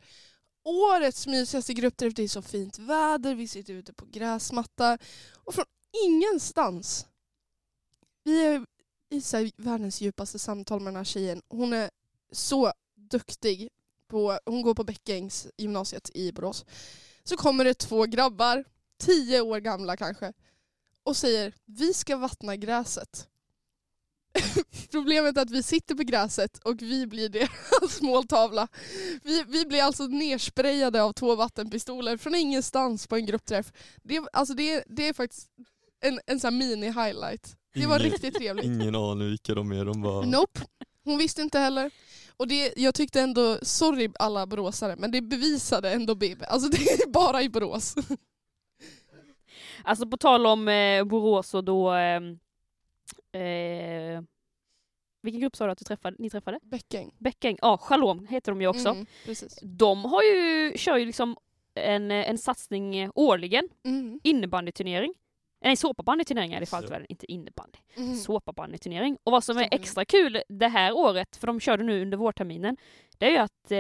årets 0.67 1.27
mysigaste 1.27 1.75
gruppträff, 1.75 2.15
det 2.15 2.23
är 2.23 2.29
så 2.29 2.43
fint 2.43 2.79
väder, 2.79 3.35
vi 3.35 3.49
sitter 3.49 3.75
ute 3.75 3.93
på 3.93 4.07
gräsmatta. 4.07 4.99
Och 5.35 5.55
från 5.55 5.65
ingenstans, 6.05 7.07
vi 8.25 8.47
är 8.47 8.67
i 9.11 9.21
så 9.21 9.51
världens 9.57 10.01
djupaste 10.01 10.39
samtal 10.39 10.81
med 10.81 10.87
den 10.87 10.97
här 10.97 11.05
tjejen. 11.05 11.43
Hon 11.49 11.73
är 11.73 11.91
så 12.33 12.73
duktig. 12.95 13.69
På, 14.09 14.39
hon 14.45 14.63
går 14.63 14.75
på 14.75 14.85
Bäckängs 14.85 15.47
gymnasiet 15.57 16.11
i 16.15 16.33
Borås. 16.33 16.65
Så 17.25 17.37
kommer 17.37 17.65
det 17.65 17.75
två 17.75 18.05
grabbar, 18.05 18.65
tio 18.99 19.41
år 19.41 19.61
gamla 19.61 19.97
kanske, 19.97 20.33
och 21.03 21.17
säger 21.17 21.55
vi 21.65 21.95
ska 21.95 22.17
vattna 22.17 22.57
gräset. 22.57 23.29
Problemet 24.91 25.37
är 25.37 25.43
att 25.43 25.51
vi 25.51 25.63
sitter 25.63 25.95
på 25.95 26.03
gräset 26.03 26.59
och 26.59 26.83
vi 26.83 27.07
blir 27.07 27.29
deras 27.29 28.01
måltavla. 28.01 28.69
Vi, 29.23 29.45
vi 29.49 29.67
blir 29.67 29.83
alltså 29.83 30.07
nersprayade 30.07 31.03
av 31.03 31.13
två 31.13 31.35
vattenpistoler 31.37 32.17
från 32.17 32.35
ingenstans 32.35 33.07
på 33.07 33.17
en 33.17 33.27
gruppträff. 33.27 33.73
Det, 34.03 34.21
alltså 34.33 34.55
det, 34.55 34.85
det 34.87 35.09
är 35.09 35.13
faktiskt 35.13 35.49
en, 36.01 36.21
en 36.27 36.41
sån 36.41 36.55
här 36.55 36.61
mini-highlight. 36.61 37.57
Det 37.75 37.87
var 37.87 37.99
Ingen- 38.01 38.11
riktigt 38.13 38.35
trevligt. 38.35 38.65
Ingen 38.65 38.95
aning 38.95 39.29
vilka 39.29 39.55
de 39.55 39.73
är, 39.73 39.85
de 39.85 40.03
bara... 40.03 40.27
Nope, 40.27 40.61
hon 41.05 41.19
visste 41.19 41.43
inte 41.43 41.59
heller. 41.59 41.91
Och 42.37 42.49
det, 42.49 42.73
jag 42.77 42.95
tyckte 42.95 43.21
ändå, 43.21 43.59
sorry 43.63 44.11
alla 44.19 44.47
boråsare, 44.47 44.97
men 44.99 45.11
det 45.11 45.21
bevisade 45.23 45.91
ändå 45.93 46.15
Bib. 46.15 46.43
Alltså 46.49 46.69
det 46.71 46.77
är 46.93 47.07
bara 47.11 47.43
i 47.43 47.49
Borås. 47.49 47.95
Alltså 49.85 50.07
på 50.07 50.17
tal 50.17 50.47
om 50.47 50.69
eh, 50.69 51.05
Borås 51.05 51.55
och 51.55 51.65
då... 51.65 51.91
ehm, 51.91 52.39
Eh, 53.33 54.23
vilken 55.23 55.41
grupp 55.41 55.57
sa 55.57 55.67
du 55.67 55.73
att 55.73 55.79
du 55.79 55.85
träffade, 55.85 56.17
ni 56.19 56.31
träffade? 56.31 56.59
Bäckäng. 56.63 57.15
Bäckäng, 57.19 57.59
ja 57.63 57.79
Shalom 57.79 58.27
heter 58.27 58.53
de 58.53 58.61
ju 58.61 58.67
också. 58.69 58.89
Mm, 58.89 59.07
precis. 59.25 59.59
De 59.63 60.05
har 60.05 60.23
ju, 60.23 60.73
kör 60.79 60.97
ju 60.97 61.05
liksom 61.07 61.37
en, 61.75 62.11
en 62.11 62.39
satsning 62.39 63.11
årligen, 63.15 63.69
Mm, 63.85 64.21
innebandyturnering. 64.23 65.15
Nej, 65.61 65.77
såpabandyturnering 65.77 66.53
är 66.53 66.61
det 66.61 66.63
i 66.63 66.67
fallet 66.67 66.91
väl, 66.91 67.07
inte 67.09 67.33
innebandy. 67.33 67.79
mm. 67.97 68.15
Såpabandyturnering. 68.17 69.19
Och 69.25 69.33
vad 69.33 69.45
som 69.45 69.59
är 69.59 69.69
extra 69.71 70.05
kul 70.05 70.43
det 70.49 70.69
här 70.69 70.93
året, 70.97 71.37
för 71.37 71.47
de 71.47 71.61
körde 71.61 71.83
nu 71.85 72.03
under 72.03 72.17
vårterminen, 72.17 72.77
det 73.19 73.27
är 73.27 73.31
ju 73.31 73.37
att, 73.39 73.71
eh, 73.71 73.79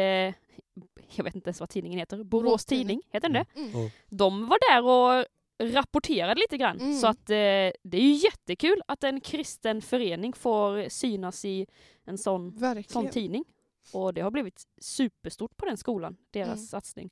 jag 1.16 1.24
vet 1.24 1.34
inte 1.34 1.48
ens 1.48 1.60
vad 1.60 1.68
tidningen 1.68 1.98
heter, 1.98 2.24
Borås 2.24 2.64
Tidning. 2.64 3.02
heter 3.10 3.28
den 3.28 3.44
det? 3.54 3.60
Mm. 3.60 3.90
De 4.06 4.48
var 4.48 4.58
där 4.72 4.82
och 4.84 5.26
rapporterade 5.58 6.40
lite 6.40 6.56
grann. 6.56 6.80
Mm. 6.80 6.94
Så 6.94 7.06
att 7.06 7.30
eh, 7.30 7.34
det 7.82 7.94
är 7.96 8.00
ju 8.00 8.12
jättekul 8.12 8.82
att 8.88 9.04
en 9.04 9.20
kristen 9.20 9.82
förening 9.82 10.32
får 10.32 10.88
synas 10.88 11.44
i 11.44 11.66
en 12.04 12.18
sån, 12.18 12.58
sån 12.88 13.08
tidning. 13.08 13.44
Och 13.92 14.14
det 14.14 14.20
har 14.20 14.30
blivit 14.30 14.64
superstort 14.80 15.56
på 15.56 15.66
den 15.66 15.76
skolan, 15.76 16.16
deras 16.30 16.46
Mm. 16.48 16.58
satsning. 16.66 17.10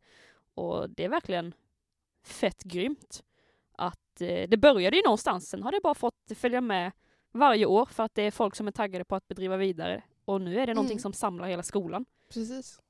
Och 0.54 0.90
det 0.90 1.04
är 1.04 1.08
verkligen 1.08 1.54
fett 2.24 2.62
grymt. 2.62 3.24
Att 3.72 4.20
eh, 4.20 4.48
det 4.48 4.56
började 4.56 4.96
ju 4.96 5.02
någonstans, 5.02 5.48
sen 5.48 5.62
har 5.62 5.72
det 5.72 5.80
bara 5.82 5.94
fått 5.94 6.14
följa 6.36 6.60
med 6.60 6.92
varje 7.32 7.66
år 7.66 7.86
för 7.86 8.02
att 8.02 8.14
det 8.14 8.22
är 8.22 8.30
folk 8.30 8.56
som 8.56 8.66
är 8.68 8.72
taggade 8.72 9.04
på 9.04 9.14
att 9.16 9.28
bedriva 9.28 9.56
vidare. 9.56 10.02
Och 10.24 10.40
nu 10.40 10.58
är 10.60 10.66
det 10.66 10.74
någonting 10.74 10.94
Mm. 10.96 11.02
som 11.02 11.12
samlar 11.12 11.48
hela 11.48 11.62
skolan. 11.62 12.04
Precis. 12.32 12.80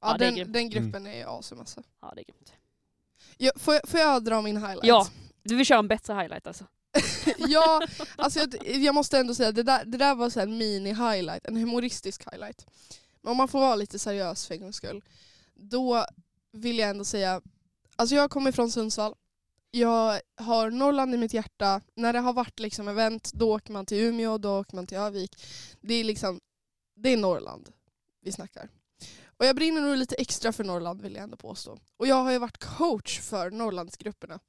Ja, 0.00 0.08
Ja, 0.10 0.18
den, 0.18 0.52
den 0.52 0.70
gruppen 0.70 1.06
är 1.06 1.26
awesome 1.26 1.60
alltså. 1.60 1.82
Ja, 2.00 2.12
det 2.14 2.20
är 2.20 2.24
grymt. 2.24 2.52
Ja, 3.36 3.52
får, 3.56 3.74
jag, 3.74 3.88
får 3.88 4.00
jag 4.00 4.24
dra 4.24 4.42
min 4.42 4.56
highlight? 4.56 4.84
Ja. 4.84 5.08
Du 5.42 5.56
vill 5.56 5.66
köra 5.66 5.78
en 5.78 5.88
bättre 5.88 6.14
highlight 6.14 6.46
alltså? 6.46 6.64
ja, 7.38 7.82
alltså 8.16 8.38
jag, 8.40 8.76
jag 8.76 8.94
måste 8.94 9.18
ändå 9.18 9.34
säga 9.34 9.52
det 9.52 9.62
där, 9.62 9.84
det 9.84 9.98
där 9.98 10.14
var 10.14 10.30
så 10.30 10.40
en 10.40 10.62
mini-highlight, 10.62 11.40
en 11.44 11.56
humoristisk 11.56 12.24
highlight. 12.32 12.66
Men 13.22 13.30
om 13.30 13.36
man 13.36 13.48
får 13.48 13.60
vara 13.60 13.76
lite 13.76 13.98
seriös 13.98 14.46
för 14.46 14.54
en 14.54 14.60
gångs 14.60 14.76
skull, 14.76 15.04
då 15.54 16.06
vill 16.52 16.78
jag 16.78 16.90
ändå 16.90 17.04
säga, 17.04 17.40
alltså 17.96 18.14
jag 18.14 18.30
kommer 18.30 18.52
från 18.52 18.70
Sundsvall, 18.70 19.14
jag 19.70 20.20
har 20.36 20.70
Norrland 20.70 21.14
i 21.14 21.18
mitt 21.18 21.34
hjärta, 21.34 21.80
när 21.94 22.12
det 22.12 22.18
har 22.18 22.32
varit 22.32 22.60
liksom 22.60 22.88
event 22.88 23.30
då 23.34 23.54
åker 23.54 23.72
man 23.72 23.86
till 23.86 23.98
Umeå, 23.98 24.38
då 24.38 24.60
åker 24.60 24.76
man 24.76 24.86
till 24.86 24.98
Övik. 24.98 25.42
Det 25.80 25.94
är 25.94 26.04
liksom, 26.04 26.40
det 26.96 27.12
är 27.12 27.16
Norrland 27.16 27.70
vi 28.20 28.32
snackar. 28.32 28.68
Och 29.36 29.46
jag 29.46 29.56
brinner 29.56 29.80
nog 29.80 29.96
lite 29.96 30.14
extra 30.14 30.52
för 30.52 30.64
Norrland 30.64 31.02
vill 31.02 31.14
jag 31.14 31.22
ändå 31.22 31.36
påstå. 31.36 31.78
Och 31.96 32.06
jag 32.06 32.14
har 32.24 32.32
ju 32.32 32.38
varit 32.38 32.64
coach 32.64 33.20
för 33.20 33.50
Norrlandsgrupperna. 33.50 34.40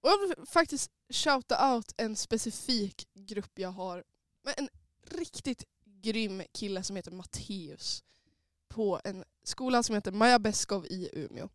Och 0.00 0.10
jag 0.10 0.18
vill 0.18 0.46
faktiskt 0.46 0.90
shouta 1.12 1.74
out 1.74 1.94
en 1.96 2.16
specifik 2.16 3.08
grupp 3.14 3.58
jag 3.58 3.70
har 3.70 4.04
med 4.44 4.54
en 4.56 4.68
riktigt 5.02 5.64
grym 5.84 6.42
kille 6.52 6.82
som 6.82 6.96
heter 6.96 7.10
Matteus 7.10 8.04
på 8.68 9.00
en 9.04 9.24
skola 9.42 9.82
som 9.82 9.94
heter 9.94 10.12
Maja 10.12 10.38
Beskov 10.38 10.86
i 10.86 11.10
Umeå. 11.12 11.48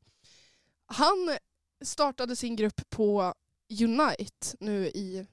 Han 0.86 1.38
startade 1.82 2.36
sin 2.36 2.56
grupp 2.56 2.90
på 2.90 3.34
Unite 3.82 4.58
nu 4.60 4.88
i 4.88 5.28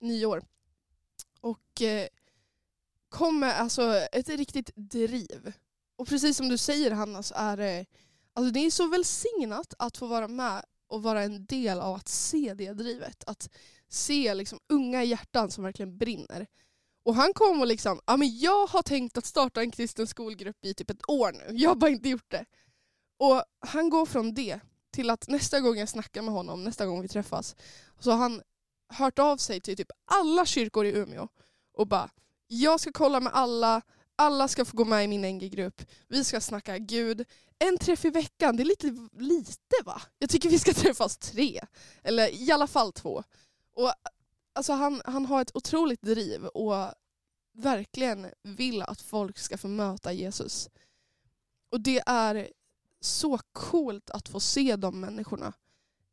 nyår 0.00 0.42
och 1.40 1.82
eh, 1.82 2.08
kom 3.08 3.40
med 3.40 3.60
alltså 3.60 3.94
ett 4.12 4.28
riktigt 4.28 4.70
driv. 4.74 5.52
Och 5.98 6.08
precis 6.08 6.36
som 6.36 6.48
du 6.48 6.58
säger 6.58 6.90
Hanna 6.90 7.22
så 7.22 7.34
är 7.36 7.56
det, 7.56 7.86
alltså 8.32 8.52
det 8.52 8.60
är 8.60 8.70
så 8.70 8.86
välsignat 8.88 9.74
att 9.78 9.96
få 9.96 10.06
vara 10.06 10.28
med 10.28 10.64
och 10.88 11.02
vara 11.02 11.22
en 11.22 11.46
del 11.46 11.80
av 11.80 11.94
att 11.94 12.08
se 12.08 12.54
det 12.54 12.72
drivet. 12.72 13.24
Att 13.26 13.48
se 13.88 14.34
liksom 14.34 14.58
unga 14.68 15.04
hjärtan 15.04 15.50
som 15.50 15.64
verkligen 15.64 15.98
brinner. 15.98 16.46
Och 17.04 17.14
han 17.14 17.34
kom 17.34 17.60
och 17.60 17.66
liksom, 17.66 18.00
ja 18.06 18.16
men 18.16 18.38
jag 18.38 18.66
har 18.66 18.82
tänkt 18.82 19.18
att 19.18 19.26
starta 19.26 19.60
en 19.60 19.70
kristen 19.70 20.06
skolgrupp 20.06 20.64
i 20.64 20.74
typ 20.74 20.90
ett 20.90 21.08
år 21.08 21.32
nu, 21.32 21.56
jag 21.58 21.70
har 21.70 21.76
bara 21.76 21.90
inte 21.90 22.08
gjort 22.08 22.30
det. 22.30 22.44
Och 23.18 23.42
han 23.60 23.90
går 23.90 24.06
från 24.06 24.34
det 24.34 24.60
till 24.92 25.10
att 25.10 25.28
nästa 25.28 25.60
gång 25.60 25.76
jag 25.76 25.88
snackar 25.88 26.22
med 26.22 26.34
honom, 26.34 26.64
nästa 26.64 26.86
gång 26.86 27.02
vi 27.02 27.08
träffas, 27.08 27.56
så 27.98 28.10
har 28.10 28.18
han 28.18 28.42
hört 28.88 29.18
av 29.18 29.36
sig 29.36 29.60
till 29.60 29.76
typ 29.76 29.90
alla 30.04 30.46
kyrkor 30.46 30.86
i 30.86 30.92
Umeå 30.92 31.28
och 31.72 31.86
bara, 31.86 32.10
jag 32.46 32.80
ska 32.80 32.92
kolla 32.92 33.20
med 33.20 33.32
alla, 33.32 33.82
alla 34.18 34.48
ska 34.48 34.64
få 34.64 34.76
gå 34.76 34.84
med 34.84 35.04
i 35.04 35.08
min 35.08 35.36
NG-grupp, 35.36 35.82
vi 36.08 36.24
ska 36.24 36.40
snacka 36.40 36.78
Gud, 36.78 37.24
en 37.58 37.78
träff 37.78 38.04
i 38.04 38.10
veckan, 38.10 38.56
det 38.56 38.62
är 38.62 38.64
lite 38.64 39.08
lite 39.18 39.76
va? 39.84 40.02
Jag 40.18 40.30
tycker 40.30 40.48
vi 40.48 40.58
ska 40.58 40.72
träffas 40.72 41.16
tre, 41.16 41.60
eller 42.02 42.42
i 42.42 42.52
alla 42.52 42.66
fall 42.66 42.92
två. 42.92 43.22
Och 43.74 43.92
alltså 44.52 44.72
han, 44.72 45.02
han 45.04 45.26
har 45.26 45.42
ett 45.42 45.56
otroligt 45.56 46.02
driv 46.02 46.46
och 46.46 46.92
verkligen 47.52 48.26
vill 48.42 48.82
att 48.82 49.00
folk 49.00 49.38
ska 49.38 49.58
få 49.58 49.68
möta 49.68 50.12
Jesus. 50.12 50.68
Och 51.70 51.80
det 51.80 52.02
är 52.06 52.48
så 53.00 53.38
coolt 53.52 54.10
att 54.10 54.28
få 54.28 54.40
se 54.40 54.76
de 54.76 55.00
människorna. 55.00 55.52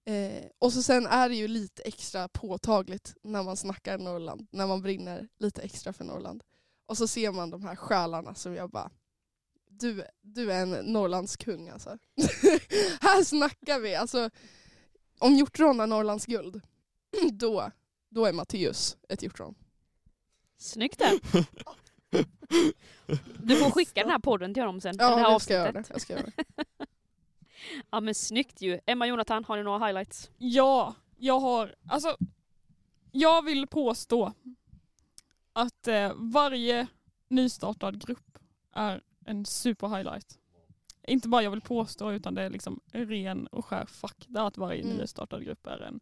Eh, 0.05 0.45
och 0.59 0.73
så 0.73 0.83
sen 0.83 1.05
är 1.05 1.29
det 1.29 1.35
ju 1.35 1.47
lite 1.47 1.81
extra 1.81 2.27
påtagligt 2.27 3.15
när 3.21 3.43
man 3.43 3.57
snackar 3.57 3.97
Norrland, 3.97 4.47
när 4.51 4.67
man 4.67 4.81
brinner 4.81 5.27
lite 5.37 5.61
extra 5.61 5.93
för 5.93 6.03
Norrland. 6.03 6.43
Och 6.85 6.97
så 6.97 7.07
ser 7.07 7.31
man 7.31 7.49
de 7.49 7.63
här 7.63 7.75
själarna 7.75 8.35
som 8.35 8.55
jag 8.55 8.69
bara, 8.69 8.91
du, 9.69 10.05
du 10.21 10.51
är 10.51 10.61
en 10.61 10.71
Norrlandskung 10.71 11.69
alltså. 11.69 11.89
här 13.01 13.23
snackar 13.23 13.79
vi, 13.79 13.95
alltså 13.95 14.29
om 15.19 15.35
hjortron 15.35 15.79
är 15.79 15.87
Norrlands 15.87 16.25
guld, 16.25 16.61
då, 17.31 17.71
då 18.09 18.25
är 18.25 18.33
Matteus 18.33 18.97
ett 19.09 19.23
hjortron. 19.23 19.55
Snyggt 20.57 20.99
där. 20.99 21.19
Du 23.43 23.55
får 23.55 23.71
skicka 23.71 24.01
den 24.01 24.09
här 24.11 24.19
podden 24.19 24.53
till 24.53 24.63
honom 24.63 24.81
sen. 24.81 24.97
det 24.97 25.03
här 25.03 25.11
Ja, 25.11 25.31
jag 25.31 25.41
ska 25.41 25.53
göra 25.53 25.71
det. 25.71 25.83
Jag 25.89 26.01
ska 26.01 26.13
göra 26.13 26.25
det. 26.35 26.43
Ja 27.89 27.99
men 27.99 28.15
snyggt 28.15 28.61
ju. 28.61 28.79
Emma 28.85 29.07
Jonathan, 29.07 29.45
har 29.45 29.57
ni 29.57 29.63
några 29.63 29.85
highlights? 29.85 30.29
Ja, 30.37 30.95
jag 31.17 31.39
har, 31.39 31.75
alltså 31.89 32.17
jag 33.11 33.45
vill 33.45 33.67
påstå 33.67 34.33
att 35.55 35.87
eh, 35.87 36.11
varje 36.15 36.87
nystartad 37.29 38.05
grupp 38.07 38.37
är 38.73 39.01
en 39.25 39.45
super 39.45 39.87
highlight. 39.87 40.39
Inte 41.07 41.27
bara 41.27 41.43
jag 41.43 41.51
vill 41.51 41.61
påstå 41.61 42.11
utan 42.11 42.33
det 42.35 42.41
är 42.43 42.49
liksom 42.49 42.79
ren 42.91 43.47
och 43.47 43.65
skär 43.65 43.85
fakta 43.85 44.41
att 44.45 44.57
varje 44.57 44.81
Mm. 44.83 44.97
nystartad 44.97 45.43
grupp 45.43 45.67
är 45.67 45.79
en, 45.81 45.99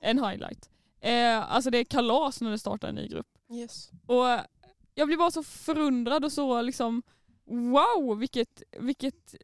en 0.00 0.24
highlight. 0.24 0.70
Eh, 1.00 1.52
alltså 1.54 1.70
det 1.70 1.78
är 1.78 1.84
kalas 1.84 2.40
när 2.40 2.50
det 2.50 2.58
startar 2.58 2.88
en 2.88 2.94
ny 2.94 3.08
grupp. 3.08 3.38
Yes. 3.50 3.90
Och 4.06 4.24
jag 4.94 5.06
blir 5.08 5.16
bara 5.16 5.30
så 5.30 5.42
förundrad 5.42 6.24
och 6.24 6.32
så 6.32 6.62
liksom 6.62 7.02
wow 7.44 8.18
vilket, 8.18 8.62
vilket 8.80 9.34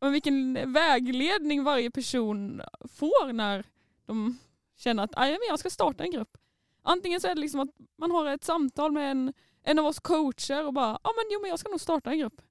men 0.00 0.12
vilken 0.12 0.72
vägledning 0.72 1.64
varje 1.64 1.90
person 1.90 2.62
får 2.88 3.32
när 3.32 3.64
de 4.06 4.38
känner 4.76 5.02
att 5.04 5.10
"Aj, 5.16 5.30
men 5.30 5.40
jag 5.48 5.58
ska 5.58 5.70
starta 5.70 6.04
en 6.04 6.10
grupp. 6.10 6.36
Antingen 6.82 7.20
så 7.20 7.28
är 7.28 7.34
det 7.34 7.40
liksom 7.40 7.60
att 7.60 7.68
man 7.98 8.10
har 8.10 8.26
ett 8.26 8.44
samtal 8.44 8.92
med 8.92 9.10
en, 9.10 9.32
en 9.62 9.78
av 9.78 9.86
oss 9.86 10.00
coacher 10.00 10.66
och 10.66 10.72
bara 10.72 10.98
ja 11.04 11.10
men 11.16 11.24
jo 11.32 11.40
men 11.40 11.50
jag 11.50 11.58
ska 11.58 11.68
nog 11.68 11.80
starta 11.80 12.10
en 12.10 12.18
grupp. 12.18 12.42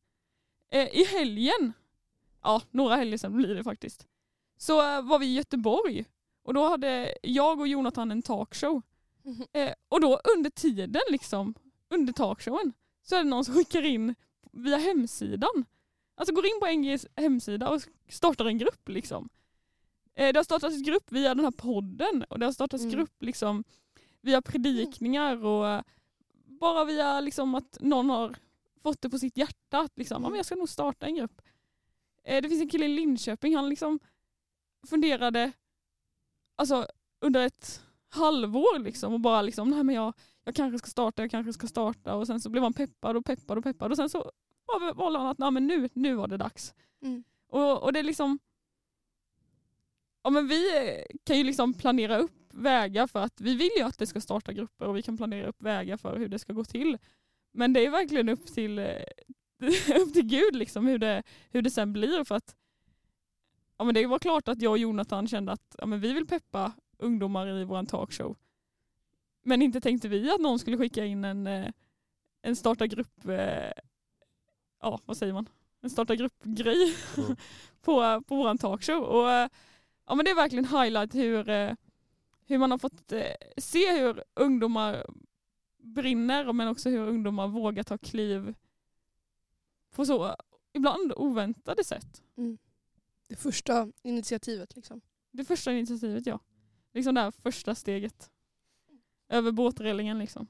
Eh, 0.71 0.87
I 0.87 1.05
helgen, 1.05 1.73
ja 2.43 2.61
några 2.71 2.95
helger 2.95 3.17
sedan 3.17 3.37
blir 3.37 3.55
det 3.55 3.63
faktiskt, 3.63 4.07
så 4.57 4.81
eh, 4.95 5.01
var 5.01 5.19
vi 5.19 5.25
i 5.25 5.33
Göteborg 5.33 6.05
och 6.43 6.53
då 6.53 6.67
hade 6.67 7.17
jag 7.23 7.59
och 7.59 7.67
Jonathan 7.67 8.11
en 8.11 8.21
talkshow. 8.21 8.81
Eh, 9.53 9.73
och 9.89 10.01
då 10.01 10.19
under 10.35 10.49
tiden, 10.49 11.01
liksom, 11.09 11.53
under 11.89 12.13
talkshowen, 12.13 12.73
så 13.03 13.15
är 13.15 13.23
det 13.23 13.29
någon 13.29 13.45
som 13.45 13.53
skickar 13.55 13.85
in 13.85 14.15
via 14.51 14.77
hemsidan. 14.77 15.65
Alltså 16.15 16.33
går 16.35 16.45
in 16.45 16.59
på 16.61 16.67
NGs 16.67 17.05
hemsida 17.15 17.69
och 17.69 17.81
startar 18.09 18.45
en 18.45 18.57
grupp. 18.57 18.89
liksom. 18.89 19.29
Eh, 20.15 20.33
det 20.33 20.39
har 20.39 20.43
startats 20.43 20.81
grupp 20.81 21.11
via 21.11 21.35
den 21.35 21.43
här 21.45 21.51
podden 21.51 22.23
och 22.29 22.39
det 22.39 22.45
har 22.45 22.53
startats 22.53 22.83
Mm. 22.83 22.95
grupp 22.95 23.23
liksom, 23.23 23.63
via 24.21 24.41
predikningar 24.41 25.45
och 25.45 25.83
bara 26.45 26.85
via 26.85 27.19
liksom, 27.19 27.55
att 27.55 27.77
någon 27.79 28.09
har 28.09 28.35
fått 28.83 29.01
det 29.01 29.09
på 29.09 29.19
sitt 29.19 29.37
hjärta 29.37 29.79
att 29.79 29.97
liksom, 29.97 30.23
ja, 30.23 30.29
men 30.29 30.37
jag 30.37 30.45
ska 30.45 30.55
nog 30.55 30.69
starta 30.69 31.05
en 31.05 31.15
grupp. 31.15 31.41
Eh, 32.23 32.41
det 32.41 32.49
finns 32.49 32.61
en 32.61 32.69
kille 32.69 32.85
i 32.85 32.89
Linköping, 32.89 33.55
han 33.55 33.69
liksom 33.69 33.99
funderade 34.87 35.51
alltså, 36.55 36.87
under 37.19 37.45
ett 37.45 37.81
halvår 38.09 38.79
liksom 38.79 39.13
och 39.13 39.19
bara 39.19 39.41
liksom, 39.41 39.69
nej 39.69 39.83
men 39.83 39.95
jag, 39.95 40.13
jag 40.43 40.55
kanske 40.55 40.79
ska 40.79 40.87
starta, 40.87 41.23
jag 41.23 41.31
kanske 41.31 41.53
ska 41.53 41.67
starta 41.67 42.15
och 42.15 42.27
sen 42.27 42.39
så 42.39 42.49
blev 42.49 42.63
han 42.63 42.73
peppad 42.73 43.17
och 43.17 43.25
peppad 43.25 43.57
och 43.57 43.63
peppad 43.63 43.91
och 43.91 43.97
sen 43.97 44.09
så 44.09 44.31
valde 44.95 45.19
han 45.19 45.27
att 45.27 45.37
nej, 45.37 45.51
men 45.51 45.67
nu, 45.67 45.89
nu 45.93 46.15
var 46.15 46.27
det 46.27 46.37
dags. 46.37 46.73
Mm. 47.01 47.23
Och, 47.47 47.83
och 47.83 47.93
det 47.93 47.99
är 47.99 48.03
liksom, 48.03 48.39
ja 50.23 50.29
men 50.29 50.47
vi 50.47 50.63
kan 51.23 51.37
ju 51.37 51.43
liksom 51.43 51.73
planera 51.73 52.17
upp 52.17 52.48
vägar 52.59 53.07
för 53.07 53.19
att 53.19 53.41
vi 53.41 53.55
vill 53.55 53.69
ju 53.77 53.83
att 53.83 53.97
det 53.97 54.07
ska 54.07 54.21
starta 54.21 54.53
grupper 54.53 54.87
och 54.87 54.97
vi 54.97 55.01
kan 55.01 55.17
planera 55.17 55.47
upp 55.47 55.61
vägar 55.61 55.97
för 55.97 56.17
hur 56.17 56.27
det 56.27 56.39
ska 56.39 56.53
gå 56.53 56.63
till. 56.63 56.97
Men 57.51 57.73
det 57.73 57.85
är 57.85 57.89
verkligen 57.89 58.29
upp 58.29 58.45
till, 58.47 58.79
eh, 58.79 59.03
upp 60.01 60.13
till 60.13 60.25
Gud 60.25 60.55
liksom 60.55 60.87
hur 60.87 60.97
det, 60.97 61.23
hur 61.49 61.61
det 61.61 61.71
sen 61.71 61.93
blir 61.93 62.23
för 62.23 62.35
att 62.35 62.55
ja, 63.77 63.85
men 63.85 63.93
det 63.93 64.07
var 64.07 64.19
klart 64.19 64.47
att 64.47 64.61
jag 64.61 64.71
och 64.71 64.77
Jonathan 64.77 65.27
kände 65.27 65.51
att 65.51 65.75
ja, 65.77 65.85
men 65.85 65.99
vi 65.99 66.13
vill 66.13 66.27
peppa 66.27 66.73
ungdomar 66.97 67.47
i 67.47 67.63
vår 67.63 67.83
talkshow. 67.83 68.35
Men 69.43 69.61
inte 69.61 69.81
tänkte 69.81 70.07
vi 70.07 70.31
att 70.31 70.41
någon 70.41 70.59
skulle 70.59 70.77
skicka 70.77 71.05
in 71.05 71.25
en, 71.25 71.47
eh, 71.47 71.71
en 72.41 72.55
starta 72.55 72.87
grupp, 72.87 73.25
eh, 73.27 73.71
ja 74.81 74.99
vad 75.05 75.17
säger 75.17 75.33
man, 75.33 75.49
en 75.81 75.89
starta 75.89 76.15
grupp-grej 76.15 76.95
Mm. 77.17 77.35
på, 77.81 78.23
på 78.27 78.35
vår 78.35 78.57
talkshow. 78.57 79.03
Och, 79.03 79.49
ja, 80.05 80.15
men 80.15 80.25
det 80.25 80.31
är 80.31 80.35
verkligen 80.35 80.65
highlight 80.65 81.15
hur, 81.15 81.49
hur 82.49 82.57
man 82.57 82.71
har 82.71 82.77
fått 82.77 83.11
eh, 83.11 83.23
se 83.57 83.99
hur 83.99 84.23
ungdomar 84.33 85.05
brinner 85.77 86.53
men 86.53 86.67
också 86.67 86.89
hur 86.89 87.07
ungdomar 87.07 87.47
vågar 87.47 87.83
ta 87.83 87.97
kliv 87.97 88.55
på 89.91 90.05
så 90.05 90.35
ibland 90.73 91.13
oväntade 91.15 91.83
sätt. 91.83 92.23
Det 93.27 93.35
första 93.35 93.91
initiativet 94.01 94.75
liksom. 94.75 95.01
Det 95.31 95.45
första 95.45 95.71
initiativet 95.71 96.25
ja. 96.25 96.39
Liksom 96.93 97.15
det 97.15 97.21
här 97.21 97.31
första 97.31 97.75
steget. 97.75 98.31
Över 99.27 99.51
båträlingen 99.51 100.19
liksom. 100.19 100.47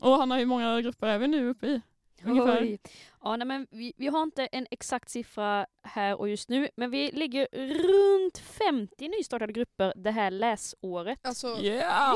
Och 0.00 0.12
han 0.12 0.30
har 0.30 0.38
ju 0.38 0.46
många 0.46 0.80
grupper 0.80 1.06
är 1.06 1.18
vi 1.18 1.28
nu 1.28 1.48
uppe 1.48 1.66
i. 1.66 1.80
Ungefär. 2.26 2.62
Oj. 2.62 2.78
Ja, 3.22 3.36
nej, 3.36 3.46
men 3.46 3.66
vi, 3.70 3.92
vi 3.96 4.06
har 4.06 4.22
inte 4.22 4.46
en 4.46 4.66
exakt 4.70 5.08
siffra 5.08 5.66
här 5.82 6.20
och 6.20 6.28
just 6.28 6.48
nu, 6.48 6.68
men 6.76 6.90
vi 6.90 7.10
ligger 7.12 7.48
runt 7.52 8.38
50 8.38 9.08
nystartade 9.08 9.52
grupper 9.52 9.92
det 9.96 10.10
här 10.10 10.30
läsåret. 10.30 11.18
Alltså, 11.22 11.58
Yeah! 11.60 12.14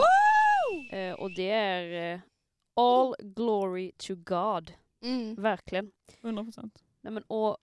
Eh, 0.90 1.14
och 1.14 1.34
det 1.34 1.50
är 1.50 2.14
eh, 2.14 2.20
all 2.74 3.14
glory 3.18 3.92
to 3.96 4.14
God, 4.16 4.72
mm. 5.02 5.34
verkligen. 5.34 5.90
100 6.22 6.44
procent. 6.44 6.84
Nej, 7.00 7.12
men, 7.12 7.22
och 7.22 7.56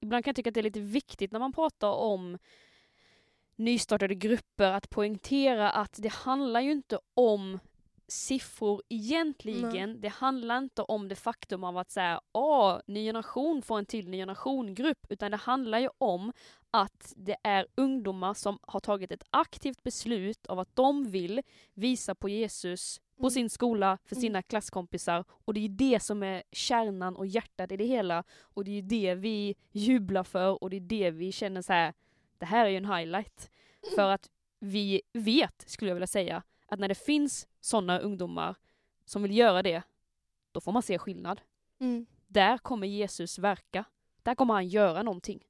ibland 0.00 0.24
kan 0.24 0.30
jag 0.30 0.36
tycka 0.36 0.50
att 0.50 0.54
det 0.54 0.60
är 0.60 0.62
lite 0.62 0.80
viktigt 0.80 1.32
när 1.32 1.38
man 1.38 1.52
pratar 1.52 1.92
om 1.92 2.38
nystartade 3.56 4.14
grupper 4.14 4.72
att 4.72 4.90
poängtera 4.90 5.70
att 5.70 5.98
det 6.02 6.12
handlar 6.12 6.60
ju 6.60 6.72
inte 6.72 6.98
om 7.14 7.58
siffror 8.10 8.82
egentligen. 8.88 10.00
Det 10.00 10.08
handlar 10.08 10.58
inte 10.58 10.82
om 10.82 11.08
det 11.08 11.14
faktum 11.14 11.64
av 11.64 11.78
att 11.78 11.90
säga 11.90 12.20
åh, 12.32 12.78
ny 12.86 13.04
generation 13.04 13.62
får 13.62 13.78
en 13.78 13.86
till 13.86 14.08
ny 14.08 14.16
generation-grupp, 14.16 15.06
utan 15.08 15.30
det 15.30 15.36
handlar 15.36 15.78
ju 15.78 15.88
om 15.98 16.32
att 16.70 17.12
det 17.16 17.36
är 17.42 17.66
ungdomar 17.74 18.34
som 18.34 18.58
har 18.62 18.80
tagit 18.80 19.12
ett 19.12 19.24
aktivt 19.30 19.82
beslut 19.82 20.46
av 20.46 20.58
att 20.58 20.76
de 20.76 21.04
vill 21.10 21.42
visa 21.74 22.14
på 22.14 22.28
Jesus 22.28 23.00
på 23.16 23.22
Mm. 23.26 23.30
sin 23.30 23.50
skola, 23.50 23.98
för 24.04 24.14
Mm. 24.16 24.20
sina 24.22 24.42
klasskompisar. 24.42 25.24
Och 25.30 25.54
det 25.54 25.60
är 25.64 25.68
det 25.68 26.00
som 26.02 26.22
är 26.22 26.42
kärnan 26.52 27.16
och 27.16 27.26
hjärtat 27.26 27.72
i 27.72 27.76
det 27.76 27.84
hela. 27.86 28.24
Och 28.40 28.64
det 28.64 28.78
är 28.78 28.82
det 28.82 29.14
vi 29.14 29.54
jublar 29.72 30.24
för 30.24 30.62
och 30.62 30.70
det 30.70 30.76
är 30.76 30.80
det 30.80 31.10
vi 31.10 31.32
känner 31.32 31.62
så 31.62 31.72
här. 31.72 31.94
det 32.38 32.46
här 32.46 32.66
är 32.66 32.70
ju 32.70 32.76
en 32.76 32.92
highlight. 32.92 33.50
För 33.94 34.10
att 34.10 34.30
vi 34.60 35.02
vet, 35.12 35.64
skulle 35.70 35.90
jag 35.90 35.94
vilja 35.94 36.06
säga, 36.06 36.42
att 36.70 36.78
när 36.80 36.88
det 36.88 36.94
finns 36.94 37.46
sådana 37.60 37.98
ungdomar 37.98 38.54
som 39.04 39.22
vill 39.22 39.36
göra 39.36 39.62
det, 39.62 39.82
då 40.52 40.60
får 40.60 40.72
man 40.72 40.82
se 40.82 40.98
skillnad. 40.98 41.40
Mm. 41.80 42.06
Där 42.26 42.58
kommer 42.58 42.86
Jesus 42.86 43.38
verka. 43.38 43.84
Där 44.22 44.34
kommer 44.34 44.54
han 44.54 44.68
göra 44.68 45.02
någonting. 45.02 45.44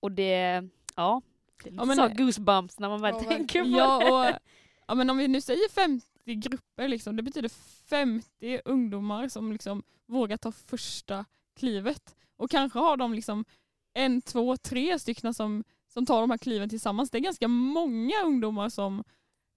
Och 0.00 0.12
det, 0.12 0.68
ja, 0.96 1.22
det 1.62 1.68
är 1.68 1.72
lite 1.72 1.82
Ja, 1.82 1.84
men- 1.84 1.96
så 1.96 2.08
goosebumps 2.08 2.78
när 2.78 2.88
man 2.88 3.00
väl 3.00 3.14
Ja, 3.14 3.20
tänker 3.30 3.62
på 3.62 3.68
Ja, 3.68 3.98
det. 3.98 4.10
och, 4.12 4.40
ja, 4.86 4.94
men 4.94 5.10
om 5.10 5.16
vi 5.18 5.28
nu 5.28 5.40
säger 5.40 5.68
50 5.68 6.34
grupper, 6.34 6.88
liksom, 6.88 7.16
det 7.16 7.22
betyder 7.22 7.48
50 7.88 8.60
ungdomar 8.64 9.28
som 9.28 9.52
liksom 9.52 9.82
vågar 10.06 10.36
ta 10.36 10.52
första 10.52 11.24
klivet. 11.56 12.16
Och 12.36 12.50
kanske 12.50 12.78
har 12.78 12.96
de 12.96 13.14
liksom 13.14 13.44
en, 13.92 14.22
två, 14.22 14.56
tre 14.56 14.98
stycken 14.98 15.34
som, 15.34 15.64
som 15.88 16.06
tar 16.06 16.20
de 16.20 16.30
här 16.30 16.38
kliven 16.38 16.68
tillsammans. 16.68 17.10
Det 17.10 17.18
är 17.18 17.20
ganska 17.20 17.48
många 17.48 18.14
ungdomar 18.24 18.68
som 18.68 19.04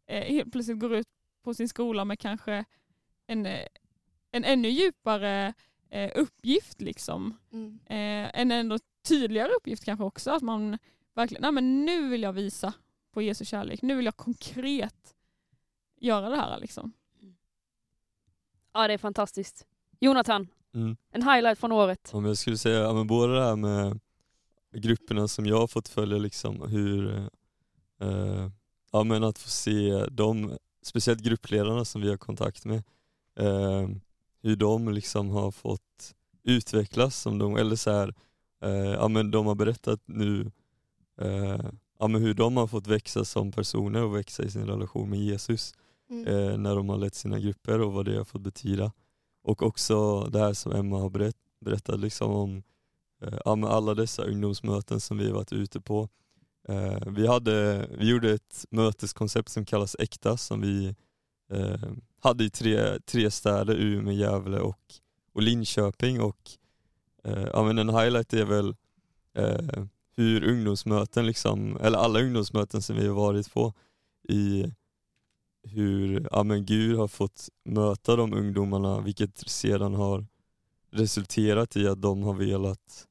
helt 0.08 0.52
plötsligt 0.52 0.80
går 0.80 0.96
ut 0.96 1.08
på 1.44 1.54
sin 1.54 1.70
skola 1.70 2.06
med 2.06 2.20
kanske 2.20 2.66
en, 3.28 3.46
eh, 3.46 3.68
en 4.32 4.44
ännu 4.44 4.70
djupare 4.70 5.54
eh, 5.90 6.12
uppgift. 6.16 6.82
Liksom. 6.82 7.38
Mm. 7.52 7.80
Eh, 7.86 8.40
en 8.42 8.52
ändå 8.52 8.78
tydligare 9.08 9.52
uppgift 9.52 9.86
kanske 9.86 10.04
också. 10.04 10.32
Att 10.32 10.42
man 10.44 10.78
verkligen, 11.14 11.42
nej 11.42 11.52
men 11.52 11.86
nu 11.86 12.10
vill 12.10 12.22
jag 12.24 12.34
visa 12.34 12.74
på 13.12 13.22
Jesu 13.22 13.46
kärlek. 13.46 13.82
Nu 13.82 13.96
vill 13.96 14.06
jag 14.06 14.18
konkret 14.18 15.16
göra 16.00 16.30
det 16.30 16.36
här 16.38 16.60
liksom. 16.60 16.94
Ja, 18.74 18.88
det 18.88 18.94
är 18.94 18.98
fantastiskt. 18.98 19.66
Jonathan, 20.00 20.48
Mm. 20.76 20.98
en 21.12 21.24
highlight 21.24 21.60
från 21.60 21.72
året. 21.72 22.10
Om 22.14 22.26
jag 22.26 22.38
skulle 22.38 22.58
säga, 22.58 22.80
ja, 22.80 22.94
men 22.94 23.08
både 23.08 23.36
det 23.36 23.44
här 23.44 23.56
med 23.56 24.00
grupperna 24.72 25.28
som 25.28 25.46
jag 25.46 25.60
har 25.60 25.68
fått 25.68 25.88
följa, 25.88 26.18
liksom, 26.18 26.62
hur, 26.62 27.18
eh, 28.00 28.50
ja 28.94 29.04
men 29.04 29.24
att 29.24 29.38
få 29.40 29.50
se 29.50 30.06
dem, 30.06 30.58
speciellt 30.82 31.22
gruppledarna 31.22 31.86
som 31.86 32.02
vi 32.02 32.10
har 32.10 32.18
kontakt 32.18 32.66
med, 32.66 32.84
eh, 33.40 33.90
hur 34.42 34.56
de 34.56 34.90
liksom 34.90 35.30
har 35.30 35.52
fått 35.52 36.14
utvecklas, 36.44 37.22
som 37.22 37.38
de, 37.38 37.56
eller 37.58 37.76
så 37.76 37.92
här, 37.92 38.14
eh, 38.64 38.92
ja 38.94 39.08
men 39.08 39.32
de 39.32 39.46
har 39.46 39.56
berättat 39.56 40.02
nu, 40.06 40.52
eh, 41.22 41.66
ja 42.00 42.08
men 42.08 42.22
hur 42.22 42.34
de 42.34 42.58
har 42.58 42.68
fått 42.68 42.88
växa 42.88 43.26
som 43.26 43.52
personer 43.52 44.04
och 44.04 44.16
växa 44.16 44.44
i 44.44 44.52
sin 44.52 44.66
relation 44.68 45.10
med 45.10 45.20
Jesus 45.20 45.74
Mm. 46.10 46.28
eh, 46.28 46.58
när 46.58 46.76
de 46.76 46.90
har 46.90 46.98
lett 46.98 47.16
sina 47.16 47.40
grupper 47.40 47.82
och 47.82 47.94
vad 47.94 48.06
det 48.06 48.18
har 48.18 48.24
fått 48.24 48.42
betyda. 48.42 48.92
Och 49.44 49.64
också 49.64 50.24
det 50.24 50.40
här 50.40 50.54
som 50.54 50.72
Emma 50.72 51.00
har 51.00 51.10
berätt, 51.10 51.36
berättat 51.62 52.00
liksom 52.00 52.32
om 52.32 52.64
eh, 53.22 53.38
ja, 53.46 53.56
men 53.56 53.70
alla 53.70 53.94
dessa 53.94 54.24
ungdomsmöten 54.24 55.00
som 55.00 55.18
vi 55.18 55.28
har 55.28 55.34
varit 55.34 55.54
ute 55.54 55.82
på. 55.82 56.10
Eh, 56.68 56.98
vi, 57.08 57.28
hade, 57.28 57.88
vi 57.98 58.10
gjorde 58.10 58.32
ett 58.32 58.66
möteskoncept 58.70 59.50
som 59.50 59.66
kallas 59.66 59.96
Äkta 60.00 60.38
som 60.38 60.62
vi 60.62 60.96
eh, 61.52 61.92
hade 62.22 62.44
i 62.44 62.50
tre, 62.50 63.00
tre 63.00 63.32
städer, 63.32 63.76
Umeå, 63.76 64.14
Gävle 64.14 64.60
och, 64.60 64.80
och 65.34 65.42
Linköping. 65.42 66.22
Och, 66.22 66.52
eh, 67.24 67.48
ja, 67.54 67.64
men 67.64 67.78
en 67.78 67.90
highlight 67.90 68.34
är 68.34 68.46
väl 68.46 68.76
hur 70.16 70.44
ungdomsmöten, 70.44 71.26
liksom, 71.26 71.78
eller 71.82 71.98
alla 71.98 72.22
ungdomsmöten 72.22 72.82
som 72.82 72.96
vi 72.96 73.08
har 73.08 73.16
varit 73.16 73.54
på, 73.54 73.74
i 74.30 74.74
hur 75.64 76.28
ja, 76.32 76.44
men 76.44 76.66
Gud 76.66 76.98
har 76.98 77.08
fått 77.08 77.50
möta 77.66 78.16
de 78.16 78.34
ungdomarna 78.34 79.02
vilket 79.02 79.50
sedan 79.50 79.94
har 79.94 80.26
resulterat 80.92 81.76
i 81.76 81.88
att 81.88 82.02
de 82.02 82.24
har 82.24 82.34
velat 82.34 83.08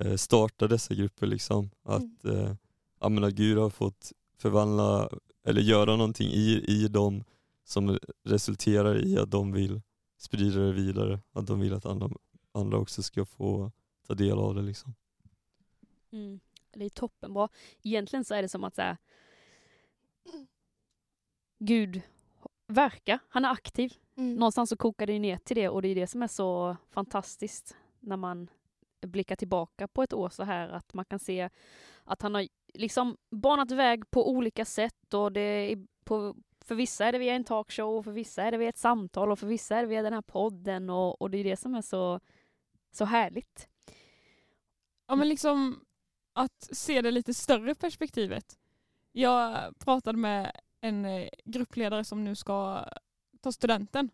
eh, 0.00 0.16
starta 0.16 0.68
dessa 0.68 0.94
grupper. 0.94 1.26
Liksom. 1.26 1.70
Att, 1.84 2.24
mm. 2.24 2.36
eh, 2.36 2.54
ja, 3.00 3.08
men 3.08 3.24
att 3.24 3.34
Gud 3.34 3.58
har 3.58 3.70
fått 3.70 4.12
förvandla 4.38 5.10
eller 5.44 5.60
göra 5.60 5.96
någonting 5.96 6.28
i, 6.28 6.64
i 6.68 6.88
dem 6.88 7.24
som 7.64 7.98
resulterar 8.24 9.06
i 9.06 9.18
att 9.18 9.30
de 9.30 9.52
vill 9.52 9.80
sprida 10.18 10.60
det 10.60 10.72
vidare. 10.72 11.20
Att 11.32 11.46
de 11.46 11.60
vill 11.60 11.74
att 11.74 11.86
andra, 11.86 12.10
andra 12.52 12.78
också 12.78 13.02
ska 13.02 13.24
få 13.24 13.72
ta 14.06 14.14
del 14.14 14.38
av 14.38 14.54
det. 14.54 14.62
Liksom. 14.62 14.94
Mm. 16.12 16.40
Det 16.72 16.84
är 16.84 16.88
toppenbra. 16.88 17.48
Egentligen 17.82 18.24
så 18.24 18.34
är 18.34 18.42
det 18.42 18.48
som 18.48 18.64
att 18.64 18.74
så 18.74 18.82
här, 18.82 18.96
Gud 21.58 22.02
verkar, 22.66 23.18
han 23.28 23.44
är 23.44 23.50
aktiv. 23.50 23.94
Mm. 24.16 24.34
Någonstans 24.34 24.70
så 24.70 24.76
kokar 24.76 25.06
det 25.06 25.18
ner 25.18 25.36
till 25.36 25.56
det 25.56 25.68
och 25.68 25.82
det 25.82 25.88
är 25.88 25.94
det 25.94 26.06
som 26.06 26.22
är 26.22 26.28
så 26.28 26.76
fantastiskt 26.90 27.76
när 28.00 28.16
man 28.16 28.50
blickar 29.00 29.36
tillbaka 29.36 29.88
på 29.88 30.02
ett 30.02 30.12
år 30.12 30.28
så 30.28 30.42
här 30.42 30.68
att 30.68 30.94
man 30.94 31.04
kan 31.04 31.18
se 31.18 31.50
att 32.04 32.22
han 32.22 32.34
har 32.34 32.48
liksom 32.74 33.16
banat 33.30 33.70
väg 33.70 34.10
på 34.10 34.30
olika 34.30 34.64
sätt 34.64 35.14
och 35.14 35.32
det 35.32 35.40
är 35.40 35.86
på, 36.04 36.34
för 36.64 36.74
vissa 36.74 37.06
är 37.06 37.12
det 37.12 37.18
via 37.18 37.34
en 37.34 37.44
talkshow, 37.44 37.96
och 37.96 38.04
för 38.04 38.12
vissa 38.12 38.42
är 38.42 38.50
det 38.50 38.58
via 38.58 38.68
ett 38.68 38.78
samtal 38.78 39.32
och 39.32 39.38
för 39.38 39.46
vissa 39.46 39.76
är 39.76 39.82
det 39.82 39.88
via 39.88 40.02
den 40.02 40.12
här 40.12 40.22
podden 40.22 40.90
och, 40.90 41.22
och 41.22 41.30
det 41.30 41.38
är 41.38 41.44
det 41.44 41.56
som 41.56 41.74
är 41.74 41.82
så, 41.82 42.20
så 42.90 43.04
härligt. 43.04 43.68
Ja 45.06 45.16
men 45.16 45.28
liksom 45.28 45.84
att 46.32 46.68
se 46.72 47.02
det 47.02 47.10
lite 47.10 47.34
större 47.34 47.74
perspektivet. 47.74 48.58
Jag 49.12 49.78
pratade 49.78 50.18
med 50.18 50.52
en 50.80 51.04
eh, 51.04 51.28
gruppledare 51.44 52.04
som 52.04 52.24
nu 52.24 52.34
ska 52.34 52.84
ta 53.40 53.52
studenten. 53.52 54.10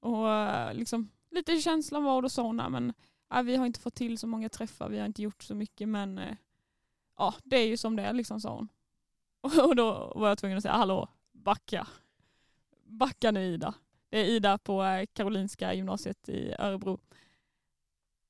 Och 0.00 0.30
eh, 0.30 0.74
liksom, 0.74 1.10
lite 1.30 1.56
känslan 1.60 2.04
var 2.04 2.22
då 2.22 2.28
sa 2.28 2.42
hon, 2.42 2.56
men 2.56 2.92
äh, 3.34 3.42
vi 3.42 3.56
har 3.56 3.66
inte 3.66 3.80
fått 3.80 3.94
till 3.94 4.18
så 4.18 4.26
många 4.26 4.48
träffar, 4.48 4.88
vi 4.88 4.98
har 4.98 5.06
inte 5.06 5.22
gjort 5.22 5.42
så 5.42 5.54
mycket 5.54 5.88
men 5.88 6.18
äh, 6.18 6.36
ja 7.20 7.34
det 7.44 7.56
är 7.56 7.66
ju 7.66 7.76
som 7.76 7.96
det 7.96 8.02
är 8.02 8.12
liksom 8.12 8.40
sa 8.40 8.54
hon. 8.54 8.68
Och 9.68 9.76
då 9.76 10.12
var 10.16 10.28
jag 10.28 10.38
tvungen 10.38 10.56
att 10.56 10.62
säga 10.62 10.74
hallå, 10.74 11.08
backa. 11.32 11.86
Backa 12.84 13.30
nu 13.30 13.44
Ida. 13.44 13.74
Det 14.08 14.18
är 14.18 14.24
Ida 14.24 14.58
på 14.58 14.84
eh, 14.84 15.06
Karolinska 15.12 15.74
gymnasiet 15.74 16.28
i 16.28 16.54
Örebro. 16.58 16.98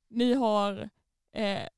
Ni 0.08 0.34
har 0.34 0.90
eh, 1.32 1.68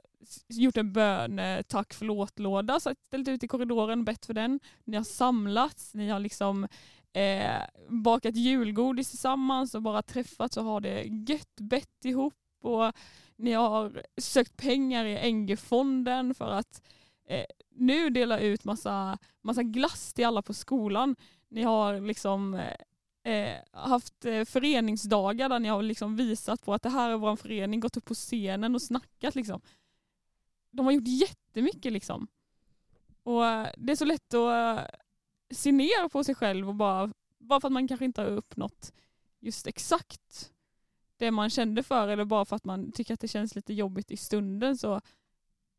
gjort 0.49 0.77
en 0.77 0.93
bön 0.93 1.39
eh, 1.39 1.63
tack 1.63 1.95
förlåt-låda, 1.95 2.81
ställt 2.81 3.29
ut 3.29 3.45
i 3.45 3.49
korridoren, 3.49 4.05
bett 4.05 4.27
för 4.27 4.35
den. 4.35 4.61
Ni 4.85 4.97
har 4.97 5.05
samlats, 5.05 5.95
ni 5.95 6.09
har 6.09 6.21
liksom 6.21 6.69
eh, 7.13 7.63
bakat 7.89 8.37
julgodis 8.37 9.11
tillsammans 9.11 9.75
och 9.75 9.83
bara 9.83 10.03
träffats 10.03 10.57
och 10.57 10.65
har 10.65 10.81
det 10.81 11.03
gött, 11.03 11.61
bett 11.61 12.05
ihop 12.05 12.35
och 12.63 12.93
ni 13.37 13.53
har 13.53 14.03
sökt 14.17 14.57
pengar 14.57 15.05
i 15.05 15.33
NG-fonden 15.33 16.35
för 16.35 16.51
att 16.51 16.83
eh, 17.27 17.45
nu 17.75 18.11
dela 18.11 18.39
ut 18.39 18.65
massa, 18.65 19.19
massa 19.43 19.63
glass 19.63 20.13
till 20.13 20.27
alla 20.27 20.43
på 20.43 20.55
skolan. 20.55 21.17
Ni 21.49 21.63
har 21.63 22.01
liksom 22.01 22.55
eh, 22.55 23.33
eh 23.33 23.59
haft 23.73 24.25
eh, 24.25 24.45
föreningsdagar 24.45 25.49
där 25.49 25.59
ni 25.59 25.69
har 25.69 25.83
liksom 25.83 26.17
visat 26.17 26.65
på 26.65 26.75
att 26.75 26.83
det 26.83 26.91
här 26.91 27.11
är 27.11 27.17
vår 27.17 27.37
förening, 27.37 27.81
gått 27.81 27.97
upp 27.97 28.05
på 28.05 28.15
scenen 28.15 28.75
och 28.75 28.83
snackat. 28.83 29.35
Liksom 29.35 29.61
de 30.71 30.87
har 30.87 30.93
gjort 30.93 31.09
jättemycket 31.09 31.93
liksom. 31.93 32.27
Och 33.23 33.47
eh, 33.47 33.69
det 33.77 33.93
är 33.93 33.97
så 33.97 34.05
lätt 34.05 34.35
att 34.35 34.91
se 35.51 35.73
ner 35.73 36.09
på 36.09 36.25
sig 36.25 36.35
själv 36.35 36.69
och 36.69 36.75
bara, 36.75 37.13
bara 37.39 37.61
för 37.61 37.69
att 37.69 37.73
man 37.73 37.89
kanske 37.89 38.05
inte 38.05 38.21
har 38.21 38.29
uppnått 38.29 38.93
just 39.41 39.67
exakt 39.67 40.53
det 41.17 41.31
man 41.31 41.51
kände 41.51 41.83
för 41.83 42.09
eller 42.09 42.25
bara 42.25 42.45
för 42.45 42.57
att 42.57 42.65
man 42.65 42.93
tycker 42.93 43.15
att 43.15 43.21
det 43.21 43.29
känns 43.29 43.55
lite 43.55 43.75
jobbigt 43.75 44.11
i 44.11 44.17
stunden 44.17 44.79
så 44.79 45.01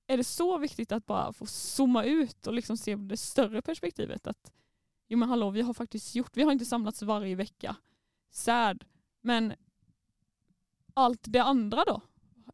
är 0.07 0.17
det 0.17 0.23
så 0.23 0.57
viktigt 0.57 0.91
att 0.91 1.05
bara 1.05 1.33
få 1.33 1.45
zooma 1.45 2.03
ut 2.03 2.47
och 2.47 2.53
liksom 2.53 2.77
se 2.77 2.95
det 2.95 3.17
större 3.17 3.61
perspektivet. 3.61 4.27
Att 4.27 4.53
jo 5.07 5.17
men 5.17 5.29
hallå, 5.29 5.49
vi 5.49 5.61
har 5.61 5.73
faktiskt 5.73 6.15
gjort, 6.15 6.37
vi 6.37 6.43
har 6.43 6.51
inte 6.51 6.65
samlats 6.65 7.01
varje 7.01 7.35
vecka. 7.35 7.75
Sad. 8.29 8.85
Men 9.21 9.53
allt 10.93 11.21
det 11.23 11.43
andra 11.43 11.83
då? 11.85 12.01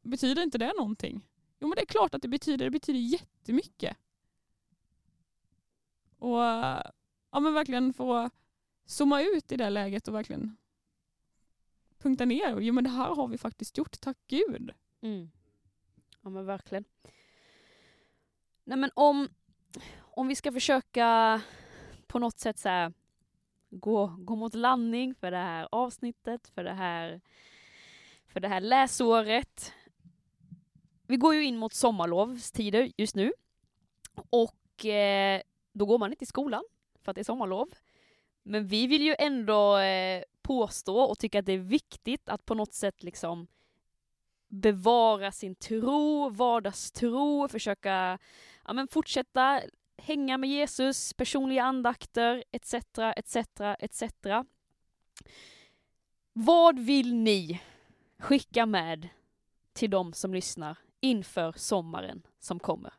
Betyder 0.01 0.43
inte 0.43 0.57
det 0.57 0.73
någonting? 0.77 1.27
Jo 1.59 1.67
men 1.67 1.75
det 1.75 1.81
är 1.81 1.85
klart 1.85 2.15
att 2.15 2.21
det 2.21 2.27
betyder, 2.27 2.65
det 2.65 2.71
betyder 2.71 2.99
jättemycket. 2.99 3.97
Och 6.17 6.39
ja 7.31 7.39
men 7.39 7.53
verkligen 7.53 7.93
få 7.93 8.29
zooma 8.85 9.21
ut 9.21 9.51
i 9.51 9.57
det 9.57 9.69
läget 9.69 10.07
och 10.07 10.15
verkligen 10.15 10.57
punkta 11.97 12.25
ner. 12.25 12.59
Jo 12.59 12.73
men 12.73 12.83
det 12.83 12.89
här 12.89 13.15
har 13.15 13.27
vi 13.27 13.37
faktiskt 13.37 13.77
gjort, 13.77 14.01
tack 14.01 14.17
gud. 14.27 14.71
Mm. 15.01 15.31
Ja 16.21 16.29
men 16.29 16.45
verkligen. 16.45 16.85
Nej 18.69 18.77
men 18.77 18.91
om, 18.93 19.29
om 19.99 20.27
vi 20.27 20.35
ska 20.35 20.51
försöka 20.51 21.41
på 22.07 22.19
något 22.19 22.39
sätt 22.39 22.59
så 22.59 22.69
här, 22.69 22.93
gå, 23.69 24.07
gå 24.07 24.35
mot 24.35 24.53
landning 24.53 25.15
för 25.15 25.31
det 25.31 25.37
här 25.37 25.67
avsnittet, 25.71 26.47
för 26.47 26.63
det 26.63 26.73
här, 26.73 27.21
för 28.27 28.39
det 28.39 28.47
här 28.47 28.61
läsåret 28.61 29.73
vi 31.07 31.17
går 31.17 31.35
ju 31.35 31.45
in 31.45 31.57
mot 31.57 31.73
sommarlovstider 31.73 32.91
just 32.97 33.15
nu. 33.15 33.31
Och 34.29 34.85
eh, 34.85 35.41
då 35.73 35.85
går 35.85 35.97
man 35.97 36.11
inte 36.11 36.23
i 36.23 36.27
skolan 36.27 36.63
för 37.01 37.11
att 37.11 37.15
det 37.15 37.21
är 37.21 37.23
sommarlov. 37.23 37.69
Men 38.43 38.67
vi 38.67 38.87
vill 38.87 39.01
ju 39.01 39.15
ändå 39.19 39.77
eh, 39.77 40.23
påstå 40.41 40.99
och 40.99 41.19
tycka 41.19 41.39
att 41.39 41.45
det 41.45 41.53
är 41.53 41.57
viktigt 41.57 42.29
att 42.29 42.45
på 42.45 42.53
något 42.53 42.73
sätt 42.73 43.03
liksom 43.03 43.47
bevara 44.49 45.31
sin 45.31 45.55
tro, 45.55 46.29
vardagstro, 46.29 47.47
försöka 47.47 48.19
ja, 48.69 48.73
men 48.73 48.87
fortsätta 48.87 49.61
hänga 49.97 50.37
med 50.37 50.49
Jesus, 50.49 51.13
personliga 51.13 51.63
andakter 51.63 52.43
etc. 52.51 52.73
etc. 53.15 53.35
etc. 53.79 54.03
Vad 56.33 56.79
vill 56.79 57.15
ni 57.15 57.61
skicka 58.19 58.65
med 58.65 59.09
till 59.73 59.89
de 59.89 60.13
som 60.13 60.33
lyssnar 60.33 60.77
inför 60.99 61.51
sommaren 61.51 62.21
som 62.39 62.59
kommer. 62.59 62.93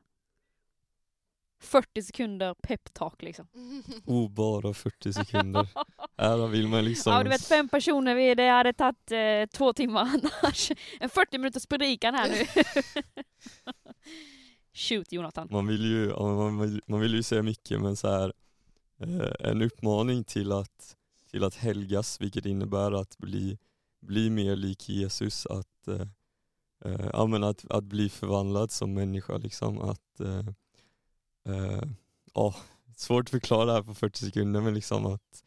40 1.61 2.03
sekunder 2.03 2.55
peptalk 2.55 3.23
liksom. 3.23 3.49
Oh, 4.07 4.31
bara 4.31 4.75
40 4.75 5.13
sekunder. 5.13 5.69
Här 6.19 6.47
vill 6.47 6.69
man 6.69 6.85
liksom... 6.85 7.13
Ja 7.13 7.23
du 7.23 7.31
vet 7.31 7.47
fem 7.47 7.69
personer, 7.69 8.35
det 8.35 8.49
hade 8.49 8.73
tagit 8.73 9.13
eh, 9.13 9.47
två 9.59 9.73
timmar 9.73 10.01
annars. 10.01 10.73
En 11.01 11.11
40 11.11 11.39
minuters 11.39 11.67
predikan 11.67 12.15
här 12.15 12.29
nu. 12.29 12.63
Shoot 14.73 15.13
Jonathan. 15.13 15.49
Man 15.51 15.67
vill 15.67 15.85
ju, 15.85 16.09
man 16.19 16.59
vill, 16.61 16.83
man 16.87 17.01
vill 17.01 17.15
ju 17.15 17.23
säga 17.23 17.43
mycket 17.43 17.81
men 17.81 17.97
så 17.97 18.09
här 18.09 18.33
eh, 18.99 19.51
en 19.51 19.63
uppmaning 19.63 20.25
till 20.25 20.53
att, 20.53 20.97
till 21.31 21.45
att 21.45 21.55
helgas, 21.55 22.21
vilket 22.21 22.47
innebär 22.47 22.93
att 22.93 23.19
bli, 23.19 23.59
bli 24.01 24.31
mer 24.31 24.57
lik 24.57 24.89
Jesus, 24.89 25.47
att 25.47 25.89
eh, 25.89 26.07
eh 26.85 27.27
men 27.27 27.45
att, 27.45 27.65
att 27.71 27.85
bli 27.85 28.09
förvandlad 28.09 28.71
som 28.71 28.95
människa. 28.95 29.37
Liksom. 29.37 29.79
Att, 29.79 30.21
eh, 30.21 31.83
oh, 32.35 32.57
svårt 32.97 33.25
att 33.25 33.31
förklara 33.31 33.65
det 33.65 33.73
här 33.73 33.83
på 33.83 33.95
40 33.95 34.19
sekunder 34.19 34.61
men 34.61 34.75
liksom 34.75 35.07
att 35.07 35.45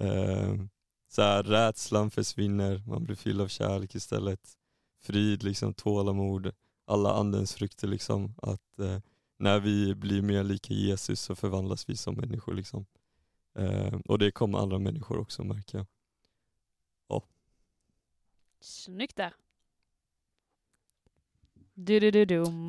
eh, 0.00 0.54
så 1.08 1.22
här, 1.22 1.42
rädslan 1.42 2.10
försvinner, 2.10 2.82
man 2.86 3.04
blir 3.04 3.16
fylld 3.16 3.40
av 3.40 3.48
kärlek 3.48 3.94
istället. 3.94 4.40
Frid, 5.02 5.42
liksom, 5.42 5.74
tålamod, 5.74 6.52
alla 6.84 7.12
andens 7.12 7.54
frukter. 7.54 7.88
Liksom. 7.88 8.34
Att, 8.42 8.78
eh, 8.78 8.98
när 9.38 9.60
vi 9.60 9.94
blir 9.94 10.22
mer 10.22 10.44
lika 10.44 10.74
Jesus 10.74 11.20
så 11.20 11.34
förvandlas 11.34 11.88
vi 11.88 11.96
som 11.96 12.14
människor. 12.14 12.54
Liksom. 12.54 12.86
Eh, 13.58 13.94
och 14.04 14.18
det 14.18 14.30
kommer 14.30 14.58
andra 14.58 14.78
människor 14.78 15.18
också 15.18 15.44
märka. 15.44 15.86
Ja. 17.08 17.22
Snyggt 18.60 19.16
där. 19.16 19.34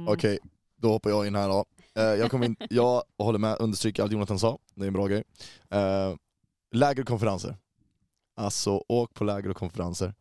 Okej, 0.08 0.38
okay, 0.38 0.50
då 0.76 0.90
hoppar 0.90 1.10
jag 1.10 1.28
in 1.28 1.36
här 1.36 1.50
då. 1.50 1.66
Uh, 2.00 2.04
jag, 2.04 2.46
in, 2.46 2.56
jag 2.70 3.04
håller 3.18 3.40
med, 3.40 3.58
understryker 3.60 4.04
allt 4.04 4.12
Jonathan 4.12 4.40
sa, 4.40 4.60
det 4.76 4.84
är 4.84 4.88
en 4.88 4.94
bra 4.94 5.08
grej. 5.08 5.24
Uh, 5.74 6.16
läger 6.72 7.02
och 7.02 7.08
konferenser. 7.08 7.58
Alltså 8.36 8.84
åk 8.88 9.14
på 9.14 9.24
läger 9.24 9.50
och 9.50 9.58
konferenser. 9.58 10.14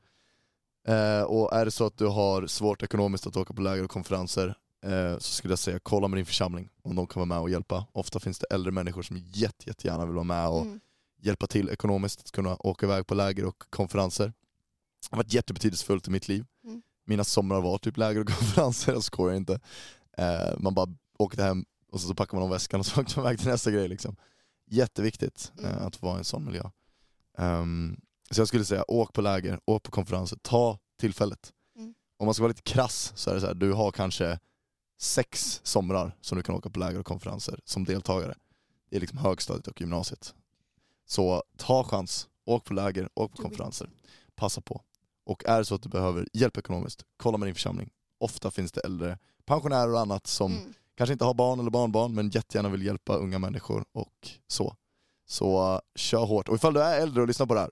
Uh, 0.89 1.23
och 1.23 1.53
är 1.53 1.65
det 1.65 1.71
så 1.71 1.87
att 1.87 1.99
du 1.99 2.07
har 2.07 2.47
svårt 2.47 2.83
ekonomiskt 2.83 3.27
att 3.27 3.37
åka 3.37 3.55
på 3.55 3.63
läger 3.63 3.85
och 3.85 3.91
konferenser, 3.91 4.55
eh, 4.85 5.15
så 5.19 5.33
skulle 5.33 5.53
jag 5.53 5.59
säga 5.59 5.79
kolla 5.83 6.09
med 6.09 6.19
din 6.19 6.27
församling 6.27 6.71
om 6.83 6.97
de 6.97 7.07
kan 7.07 7.21
vara 7.21 7.27
med 7.27 7.39
och 7.39 7.51
hjälpa. 7.51 7.87
Ofta 7.93 8.21
finns 8.21 8.39
det 8.39 8.47
äldre 8.51 8.73
människor 8.73 9.03
som 9.03 9.17
jätte, 9.19 9.65
jättegärna 9.67 10.07
vill 10.07 10.15
vara 10.15 10.25
med 10.25 10.49
och 10.49 10.63
Mm. 10.63 10.81
hjälpa 11.23 11.47
till 11.47 11.69
ekonomiskt 11.69 12.21
att 12.21 12.31
kunna 12.33 12.57
åka 12.61 12.87
iväg 12.87 13.07
på 13.07 13.15
läger 13.15 13.45
och 13.45 13.59
konferenser. 13.71 14.27
Det 14.27 15.09
har 15.11 15.17
varit 15.17 15.33
jättebetydelsefullt 15.35 16.09
i 16.09 16.11
mitt 16.11 16.29
liv. 16.29 16.45
Mm. 16.65 16.83
Mina 17.07 17.25
somrar 17.25 17.61
var 17.61 17.79
typ 17.79 17.97
läger 17.97 18.21
och 18.21 18.27
konferenser, 18.39 18.93
jag 18.93 19.03
skojar 19.03 19.37
inte. 19.37 19.61
Eh, 20.19 20.59
man 20.59 20.75
bara 20.75 20.89
åkte 21.19 21.43
hem 21.43 21.65
och 21.93 22.01
så, 22.01 22.09
så 22.09 22.15
packar 22.15 22.35
man 22.37 22.45
om 22.45 22.51
väskan 22.51 22.81
och 22.81 22.87
så 22.87 23.01
åkte 23.01 23.19
man 23.19 23.27
iväg 23.27 23.39
till 23.39 23.49
nästa 23.49 23.71
grej. 23.71 23.89
Liksom. 23.89 24.17
Jätteviktigt 24.71 25.53
eh, 25.63 25.71
Mm. 25.73 25.87
att 25.87 25.97
få 25.97 26.07
vara 26.07 26.17
i 26.17 26.19
en 26.19 26.25
sån 26.25 26.45
miljö. 26.45 26.63
Ehm, 27.39 27.97
så 28.31 28.41
jag 28.41 28.49
skulle 28.49 28.65
säga, 28.65 28.85
åk 28.89 29.13
på 29.13 29.21
läger, 29.21 29.61
åk 29.65 29.83
på 29.83 29.91
konferenser, 29.91 30.39
ta 30.43 30.79
tillfället. 31.01 31.53
Mm. 31.77 31.95
Om 32.17 32.25
man 32.25 32.35
ska 32.35 32.43
vara 32.43 32.49
lite 32.49 32.63
krass 32.63 33.13
så 33.17 33.31
är 33.31 33.35
det 33.35 33.41
så 33.41 33.47
här, 33.47 33.55
du 33.55 33.73
har 33.73 33.91
kanske 33.93 34.39
sex 35.01 35.61
somrar 35.65 36.17
som 36.21 36.37
du 36.37 36.43
kan 36.43 36.55
åka 36.55 36.71
på 36.71 36.79
läger 36.79 36.99
och 36.99 37.07
konferenser 37.07 37.61
som 37.65 37.85
deltagare. 37.85 38.35
Det 38.91 38.97
är 38.97 39.01
liksom 39.01 39.19
högstadiet 39.19 39.67
och 39.69 39.81
gymnasiet. 39.81 40.35
Så 41.07 41.43
ta 41.57 41.85
chans, 41.85 42.29
åk 42.45 42.65
på 42.65 42.75
läger, 42.75 43.09
åk 43.15 43.37
på 43.37 43.43
konferenser. 43.43 43.91
Passa 44.35 44.61
på. 44.61 44.83
Och 45.27 45.45
är 45.45 45.59
det 45.59 45.65
så 45.65 45.75
att 45.75 45.83
du 45.83 45.89
behöver 45.89 46.29
hjälp 46.33 46.57
ekonomiskt, 46.57 47.05
kolla 47.17 47.39
med 47.39 47.47
din 47.49 47.55
församling. 47.55 47.91
Ofta 48.21 48.51
finns 48.51 48.73
det 48.73 48.81
äldre 48.81 49.19
pensionärer 49.45 49.93
och 49.93 50.01
annat 50.01 50.27
som 50.27 50.53
Mm. 50.53 50.75
kanske 50.95 51.13
inte 51.13 51.25
har 51.25 51.35
barn 51.35 51.61
eller 51.61 51.71
barnbarn 51.71 52.15
men 52.15 52.31
jättegärna 52.31 52.69
vill 52.69 52.83
hjälpa 52.83 53.17
unga 53.17 53.39
människor 53.39 53.85
och 53.93 54.29
så. 54.47 54.77
Så 55.27 55.73
uh, 55.75 55.81
kör 55.95 56.25
hårt. 56.25 56.49
Och 56.49 56.55
ifall 56.55 56.75
du 56.75 56.83
är 56.83 57.01
äldre 57.01 57.23
och 57.23 57.29
lyssnar 57.29 57.47
på 57.47 57.55
det 57.55 57.61
här, 57.61 57.71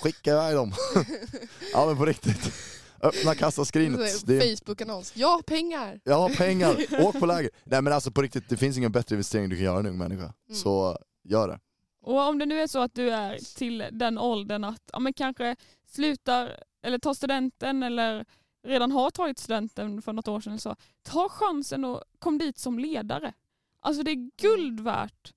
skicka 0.00 0.30
iväg 0.30 0.54
dem. 0.54 0.72
ja 1.72 1.86
men 1.86 1.96
på 1.96 2.04
riktigt. 2.04 2.52
Öppna 3.00 3.34
kassaskrinet. 3.34 4.20
Facebook-annons. 4.20 5.12
Ja, 5.16 5.40
pengar! 5.46 6.00
jag 6.04 6.18
har 6.18 6.28
pengar, 6.28 6.76
åk 7.04 7.20
på 7.20 7.26
läger. 7.26 7.50
Nej 7.64 7.82
men 7.82 7.92
alltså 7.92 8.10
på 8.10 8.22
riktigt, 8.22 8.48
det 8.48 8.56
finns 8.56 8.78
ingen 8.78 8.92
bättre 8.92 9.14
investering 9.14 9.48
du 9.48 9.56
kan 9.56 9.64
göra 9.64 9.78
en 9.78 9.86
ung 9.86 9.98
människa. 9.98 10.22
Mm. 10.22 10.34
Så 10.54 10.98
gör 11.24 11.48
det. 11.48 11.60
Och 12.02 12.28
om 12.28 12.38
det 12.38 12.46
nu 12.46 12.60
är 12.60 12.66
så 12.66 12.78
att 12.78 12.94
du 12.94 13.10
är 13.10 13.56
till 13.56 13.84
den 13.92 14.18
åldern 14.18 14.64
att 14.64 14.82
ja, 14.92 14.98
men 14.98 15.12
kanske 15.12 15.56
slutar 15.86 16.56
eller 16.82 16.98
tar 16.98 17.14
studenten 17.14 17.82
eller 17.82 18.24
redan 18.66 18.92
har 18.92 19.10
tagit 19.10 19.38
studenten 19.38 20.02
för 20.02 20.12
något 20.12 20.28
år 20.28 20.40
sedan 20.40 20.52
eller 20.52 20.60
så. 20.60 20.76
Ta 21.02 21.28
chansen 21.28 21.84
och 21.84 22.02
kom 22.18 22.38
dit 22.38 22.58
som 22.58 22.78
ledare. 22.78 23.32
Alltså 23.80 24.02
det 24.02 24.10
är 24.10 24.30
guld 24.36 24.80
värt 24.80 25.32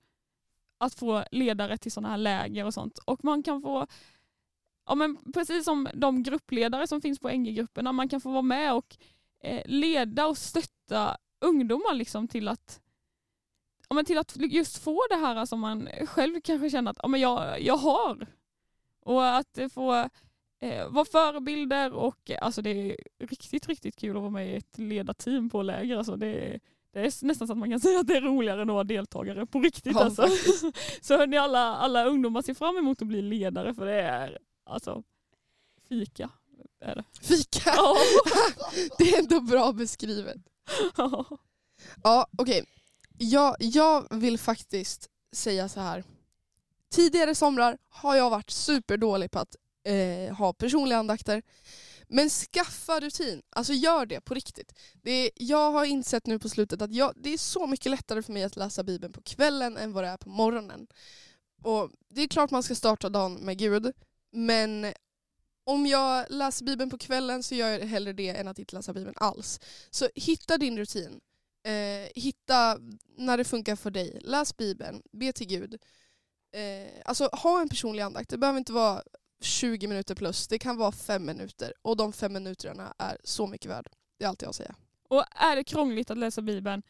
att 0.78 0.94
få 0.94 1.24
ledare 1.30 1.78
till 1.78 1.92
sådana 1.92 2.08
här 2.08 2.18
läger 2.18 2.64
och 2.64 2.74
sånt. 2.74 2.98
Och 2.98 3.24
man 3.24 3.42
kan 3.42 3.62
få, 3.62 3.86
ja 4.88 4.94
men 4.94 5.32
precis 5.34 5.64
som 5.64 5.88
de 5.94 6.22
gruppledare 6.22 6.86
som 6.86 7.00
finns 7.00 7.18
på 7.18 7.28
NG-grupperna, 7.28 7.92
man 7.92 8.08
kan 8.08 8.20
få 8.20 8.30
vara 8.30 8.42
med 8.42 8.74
och 8.74 8.96
eh, 9.42 9.62
leda 9.66 10.26
och 10.26 10.38
stötta 10.38 11.16
ungdomar 11.40 11.94
liksom 11.94 12.28
till 12.28 12.48
att 12.48 12.80
ja, 13.88 13.94
men 13.94 14.04
till 14.04 14.18
att 14.18 14.36
just 14.36 14.78
få 14.78 15.02
det 15.10 15.16
här 15.16 15.46
som 15.46 15.60
man 15.60 15.88
själv 16.06 16.40
kanske 16.40 16.70
känner 16.70 16.90
att 16.90 16.98
ja, 17.02 17.08
men 17.08 17.20
jag, 17.20 17.62
jag 17.62 17.76
har. 17.76 18.26
Och 19.00 19.36
att 19.36 19.58
få 19.74 20.08
eh, 20.60 20.88
vara 20.88 21.04
förebilder 21.04 21.92
och 21.92 22.30
alltså 22.40 22.62
det 22.62 22.70
är 22.70 22.96
riktigt, 23.18 23.68
riktigt 23.68 23.96
kul 23.96 24.16
att 24.16 24.22
vara 24.22 24.30
med 24.30 24.52
i 24.52 24.56
ett 24.56 24.78
ledarteam 24.78 25.50
på 25.50 25.62
läger. 25.62 25.96
Alltså 25.96 26.16
det, 26.16 26.26
är, 26.26 26.60
det 26.92 27.00
är 27.00 27.24
nästan 27.24 27.48
så 27.48 27.52
att 27.52 27.58
man 27.58 27.70
kan 27.70 27.80
säga 27.88 28.00
att 28.00 28.06
det 28.06 28.16
är 28.16 28.20
roligare 28.20 28.62
än 28.62 28.70
att 28.70 28.74
vara 28.74 28.84
deltagare 28.84 29.46
på 29.46 29.60
riktigt. 29.60 29.96
Ja, 29.96 30.04
alltså. 30.04 30.26
Så 31.00 31.26
ni 31.26 31.36
alla, 31.36 31.76
alla 31.76 32.04
ungdomar 32.04 32.42
ser 32.42 32.54
fram 32.54 32.76
emot 32.76 33.02
att 33.02 33.08
bli 33.08 33.22
ledare 33.22 33.74
för 33.74 33.86
det 33.86 34.02
är 34.02 34.38
alltså 34.68 35.02
fika. 35.88 36.30
Är 36.80 36.94
det. 36.94 37.04
Fika! 37.20 37.72
Ja. 37.76 37.96
Det 38.98 39.14
är 39.14 39.18
ändå 39.18 39.40
bra 39.40 39.72
beskrivet. 39.72 40.36
Ja, 42.02 42.26
okej. 42.38 42.64
Jag, 43.18 43.56
jag 43.58 44.06
vill 44.10 44.38
faktiskt 44.38 45.08
säga 45.32 45.68
så 45.68 45.80
här. 45.80 46.04
Tidigare 46.90 47.34
somrar 47.34 47.78
har 47.88 48.16
jag 48.16 48.30
varit 48.30 48.50
superdålig 48.50 49.30
på 49.30 49.38
att 49.38 49.56
eh, 49.84 50.36
ha 50.36 50.52
personliga 50.52 50.98
andakter. 50.98 51.42
Men 52.08 52.28
skaffa 52.28 53.00
rutin. 53.00 53.42
Alltså 53.50 53.72
gör 53.72 54.06
det 54.06 54.20
på 54.20 54.34
riktigt. 54.34 54.72
Det 55.02 55.10
är, 55.10 55.30
jag 55.34 55.72
har 55.72 55.84
insett 55.84 56.26
nu 56.26 56.38
på 56.38 56.48
slutet 56.48 56.82
att 56.82 56.92
jag, 56.92 57.12
det 57.16 57.30
är 57.30 57.38
så 57.38 57.66
mycket 57.66 57.90
lättare 57.90 58.22
för 58.22 58.32
mig 58.32 58.44
att 58.44 58.56
läsa 58.56 58.82
Bibeln 58.82 59.12
på 59.12 59.22
kvällen 59.22 59.76
än 59.76 59.92
vad 59.92 60.04
det 60.04 60.08
är 60.08 60.16
på 60.16 60.28
morgonen. 60.28 60.86
Och 61.62 61.90
Det 62.08 62.22
är 62.22 62.28
klart 62.28 62.50
man 62.50 62.62
ska 62.62 62.74
starta 62.74 63.08
dagen 63.08 63.34
med 63.34 63.58
Gud, 63.58 63.92
men 64.32 64.92
om 65.64 65.86
jag 65.86 66.26
läser 66.30 66.64
Bibeln 66.64 66.90
på 66.90 66.98
kvällen 66.98 67.42
så 67.42 67.54
gör 67.54 67.68
jag 67.68 67.80
hellre 67.80 68.12
det 68.12 68.28
än 68.28 68.48
att 68.48 68.58
inte 68.58 68.76
läsa 68.76 68.92
Bibeln 68.92 69.14
alls. 69.16 69.60
Så 69.90 70.08
hitta 70.14 70.58
din 70.58 70.78
rutin. 70.78 71.20
Eh, 71.64 72.08
hitta 72.14 72.78
när 73.16 73.36
det 73.36 73.44
funkar 73.44 73.76
för 73.76 73.90
dig. 73.90 74.20
Läs 74.24 74.56
Bibeln, 74.56 75.02
be 75.12 75.32
till 75.32 75.46
Gud. 75.46 75.74
Eh, 76.52 77.02
alltså 77.04 77.28
ha 77.32 77.60
en 77.60 77.68
personlig 77.68 78.02
andakt. 78.02 78.30
Det 78.30 78.38
behöver 78.38 78.58
inte 78.58 78.72
vara 78.72 79.02
20 79.40 79.86
minuter 79.86 80.14
plus. 80.14 80.48
Det 80.48 80.58
kan 80.58 80.76
vara 80.76 80.92
fem 80.92 81.26
minuter. 81.26 81.72
Och 81.82 81.96
de 81.96 82.12
fem 82.12 82.32
minuterna 82.32 82.94
är 82.98 83.18
så 83.24 83.46
mycket 83.46 83.70
värd. 83.70 83.88
Det 84.18 84.24
är 84.24 84.28
allt 84.28 84.42
jag 84.42 84.46
har 84.46 84.50
att 84.50 84.56
säga. 84.56 84.74
Och 85.08 85.24
är 85.30 85.56
det 85.56 85.64
krångligt 85.64 86.10
att 86.10 86.18
läsa 86.18 86.42
Bibeln, 86.42 86.82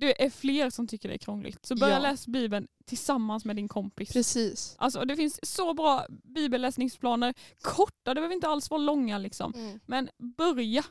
det 0.00 0.24
är 0.24 0.30
fler 0.30 0.70
som 0.70 0.86
tycker 0.86 1.08
det 1.08 1.14
är 1.14 1.18
krångligt. 1.18 1.66
Så 1.66 1.76
börja 1.76 1.94
Ja. 1.94 1.98
läsa 2.00 2.30
Bibeln 2.30 2.68
tillsammans 2.84 3.44
med 3.44 3.56
din 3.56 3.68
kompis. 3.68 4.12
Precis. 4.12 4.74
Alltså 4.78 5.04
det 5.04 5.16
finns 5.16 5.40
så 5.42 5.74
bra 5.74 6.06
bibelläsningsplaner, 6.24 7.34
korta, 7.62 8.14
det 8.14 8.20
behöver 8.20 8.34
inte 8.34 8.48
alls 8.48 8.70
vara 8.70 8.80
långa 8.80 9.18
liksom. 9.18 9.54
Mm. 9.54 9.80
Men 9.86 10.08
börja. 10.36 10.84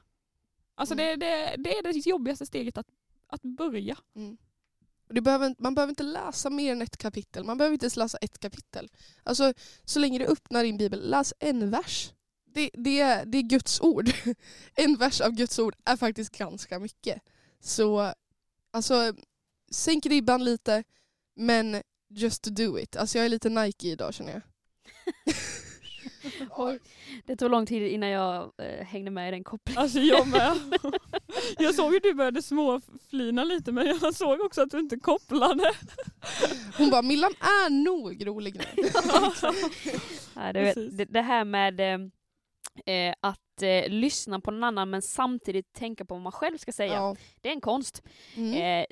Alltså 0.76 0.94
Mm. 0.94 1.20
det, 1.20 1.26
det, 1.26 1.56
det 1.64 1.78
är 1.78 1.84
det 1.84 2.06
jobbigaste 2.10 2.46
steget 2.46 2.78
att, 2.78 2.88
att 3.28 3.42
börja. 3.42 3.98
Mm. 4.16 4.38
Behöver, 5.10 5.56
man 5.60 5.76
behöver 5.76 5.92
inte 5.92 6.04
läsa 6.04 6.50
mer 6.50 6.72
än 6.72 6.82
ett 6.82 6.98
kapitel. 6.98 7.44
Man 7.44 7.58
behöver 7.58 7.74
inte 7.74 7.86
ens 7.86 7.96
läsa 7.96 8.18
ett 8.18 8.40
kapitel. 8.40 8.90
Alltså, 9.24 9.54
så 9.86 10.00
länge 10.00 10.20
du 10.20 10.26
öppnar 10.26 10.64
din 10.64 10.78
bibel, 10.78 11.10
läs 11.10 11.34
en 11.40 11.70
vers. 11.70 12.12
Det, 12.54 12.70
det, 12.74 13.24
det 13.26 13.38
är 13.38 13.42
Guds 13.42 13.82
ord. 13.82 14.10
En 14.76 14.96
vers 14.96 15.22
av 15.22 15.32
Guds 15.32 15.60
ord 15.60 15.76
är 15.86 15.96
faktiskt 15.98 16.38
ganska 16.38 16.80
mycket. 16.80 17.22
Så 17.60 18.14
alltså, 18.74 19.14
sänk 19.72 20.06
ribban 20.06 20.44
lite, 20.44 20.84
men 21.36 21.82
just 22.10 22.44
do 22.44 22.80
it. 22.80 22.96
Alltså 22.96 23.18
jag 23.18 23.26
är 23.26 23.30
lite 23.30 23.50
Nike 23.50 23.88
idag 23.88 24.14
känner 24.14 24.32
jag. 24.32 24.42
Oj, 26.50 26.80
det 27.26 27.36
tog 27.36 27.52
lång 27.52 27.66
tid 27.66 27.88
innan 27.88 28.10
jag 28.10 28.52
eh, 28.58 28.86
hängde 28.86 29.12
med 29.12 29.28
i 29.28 29.32
den 29.32 29.44
kopplingen. 29.44 29.82
Alltså 29.82 30.00
jag 30.00 30.28
med. 30.28 30.58
Jag 31.60 31.76
såg 31.76 31.94
ju 31.94 32.00
du 32.00 32.14
började 32.14 32.42
småflina 32.42 33.44
lite 33.44 33.72
men 33.72 33.88
jag 33.88 34.16
såg 34.16 34.42
också 34.42 34.62
att 34.62 34.72
du 34.72 34.80
inte 34.80 34.98
kopplade. 34.98 35.74
Hon 36.78 36.90
bara, 36.90 37.02
Millan 37.02 37.32
är 37.40 37.70
nog 37.70 38.28
rolig 38.28 38.56
nu. 38.56 38.64
Ja, 40.36 40.54
du 40.54 40.60
vet, 40.60 40.98
det, 40.98 41.06
det 41.06 41.22
här 41.22 41.46
med 41.46 41.80
eh, 41.80 42.08
eh, 42.86 43.14
att 43.20 43.62
eh, 43.62 43.90
lyssna 43.90 44.40
på 44.40 44.52
någon 44.52 44.64
annan 44.64 44.90
men 44.90 45.02
samtidigt 45.02 45.74
tänka 45.74 46.06
på 46.06 46.14
vad 46.14 46.22
man 46.24 46.32
själv 46.32 46.58
ska 46.58 46.72
säga. 46.72 46.94
Ja. 46.94 47.16
Det 47.42 47.50
är 47.50 47.54
en 47.54 47.62
konst. 47.62 48.04
Mm. 48.36 48.54
Eh, 48.82 48.86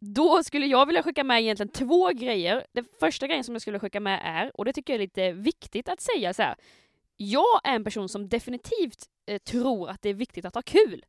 då 0.00 0.42
skulle 0.42 0.66
jag 0.66 0.86
vilja 0.86 1.02
skicka 1.02 1.24
med 1.24 1.40
egentligen 1.40 1.72
två 1.72 2.08
grejer. 2.08 2.66
Den 2.72 2.84
första 3.00 3.26
grejen 3.26 3.44
som 3.44 3.54
jag 3.54 3.62
skulle 3.62 3.78
skicka 3.78 4.00
med 4.00 4.20
är, 4.24 4.50
och 4.54 4.64
det 4.64 4.72
tycker 4.72 4.92
jag 4.92 4.94
är 4.94 5.04
lite 5.04 5.32
viktigt 5.32 5.88
att 5.88 6.00
säga 6.00 6.34
så 6.34 6.42
här. 6.42 6.54
Jag 7.16 7.60
är 7.64 7.74
en 7.74 7.84
person 7.84 8.08
som 8.08 8.28
definitivt 8.28 9.04
eh, 9.26 9.38
tror 9.38 9.90
att 9.90 10.02
det 10.02 10.08
är 10.08 10.14
viktigt 10.14 10.44
att 10.44 10.54
ha 10.54 10.62
kul. 10.62 11.04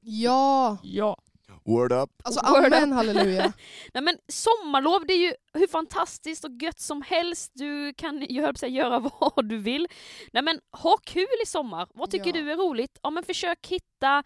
ja, 0.00 0.78
Ja. 0.82 1.18
Word 1.64 1.92
up. 1.92 2.10
alltså 2.24 2.40
Word 2.54 2.64
amen 2.64 2.92
halleluja. 2.92 3.52
Nej 3.94 4.02
men 4.02 4.18
sommarlov 4.28 5.06
det 5.06 5.12
är 5.14 5.18
ju 5.18 5.34
hur 5.52 5.66
fantastiskt 5.66 6.44
och 6.44 6.50
gött 6.62 6.80
som 6.80 7.02
helst. 7.02 7.52
Du 7.54 7.94
kan 7.94 8.22
ju 8.22 8.40
höll 8.42 8.50
att 8.50 8.70
göra 8.70 8.98
vad 9.20 9.48
du 9.48 9.58
vill. 9.58 9.88
Nej 10.32 10.42
men 10.42 10.60
ha 10.82 10.96
kul 10.96 11.26
i 11.42 11.46
sommar. 11.46 11.88
Vad 11.94 12.10
tycker 12.10 12.26
Ja. 12.26 12.32
du 12.32 12.52
är 12.52 12.56
roligt? 12.56 12.98
Ja 13.02 13.10
men 13.10 13.24
försök 13.24 13.66
hitta 13.66 14.22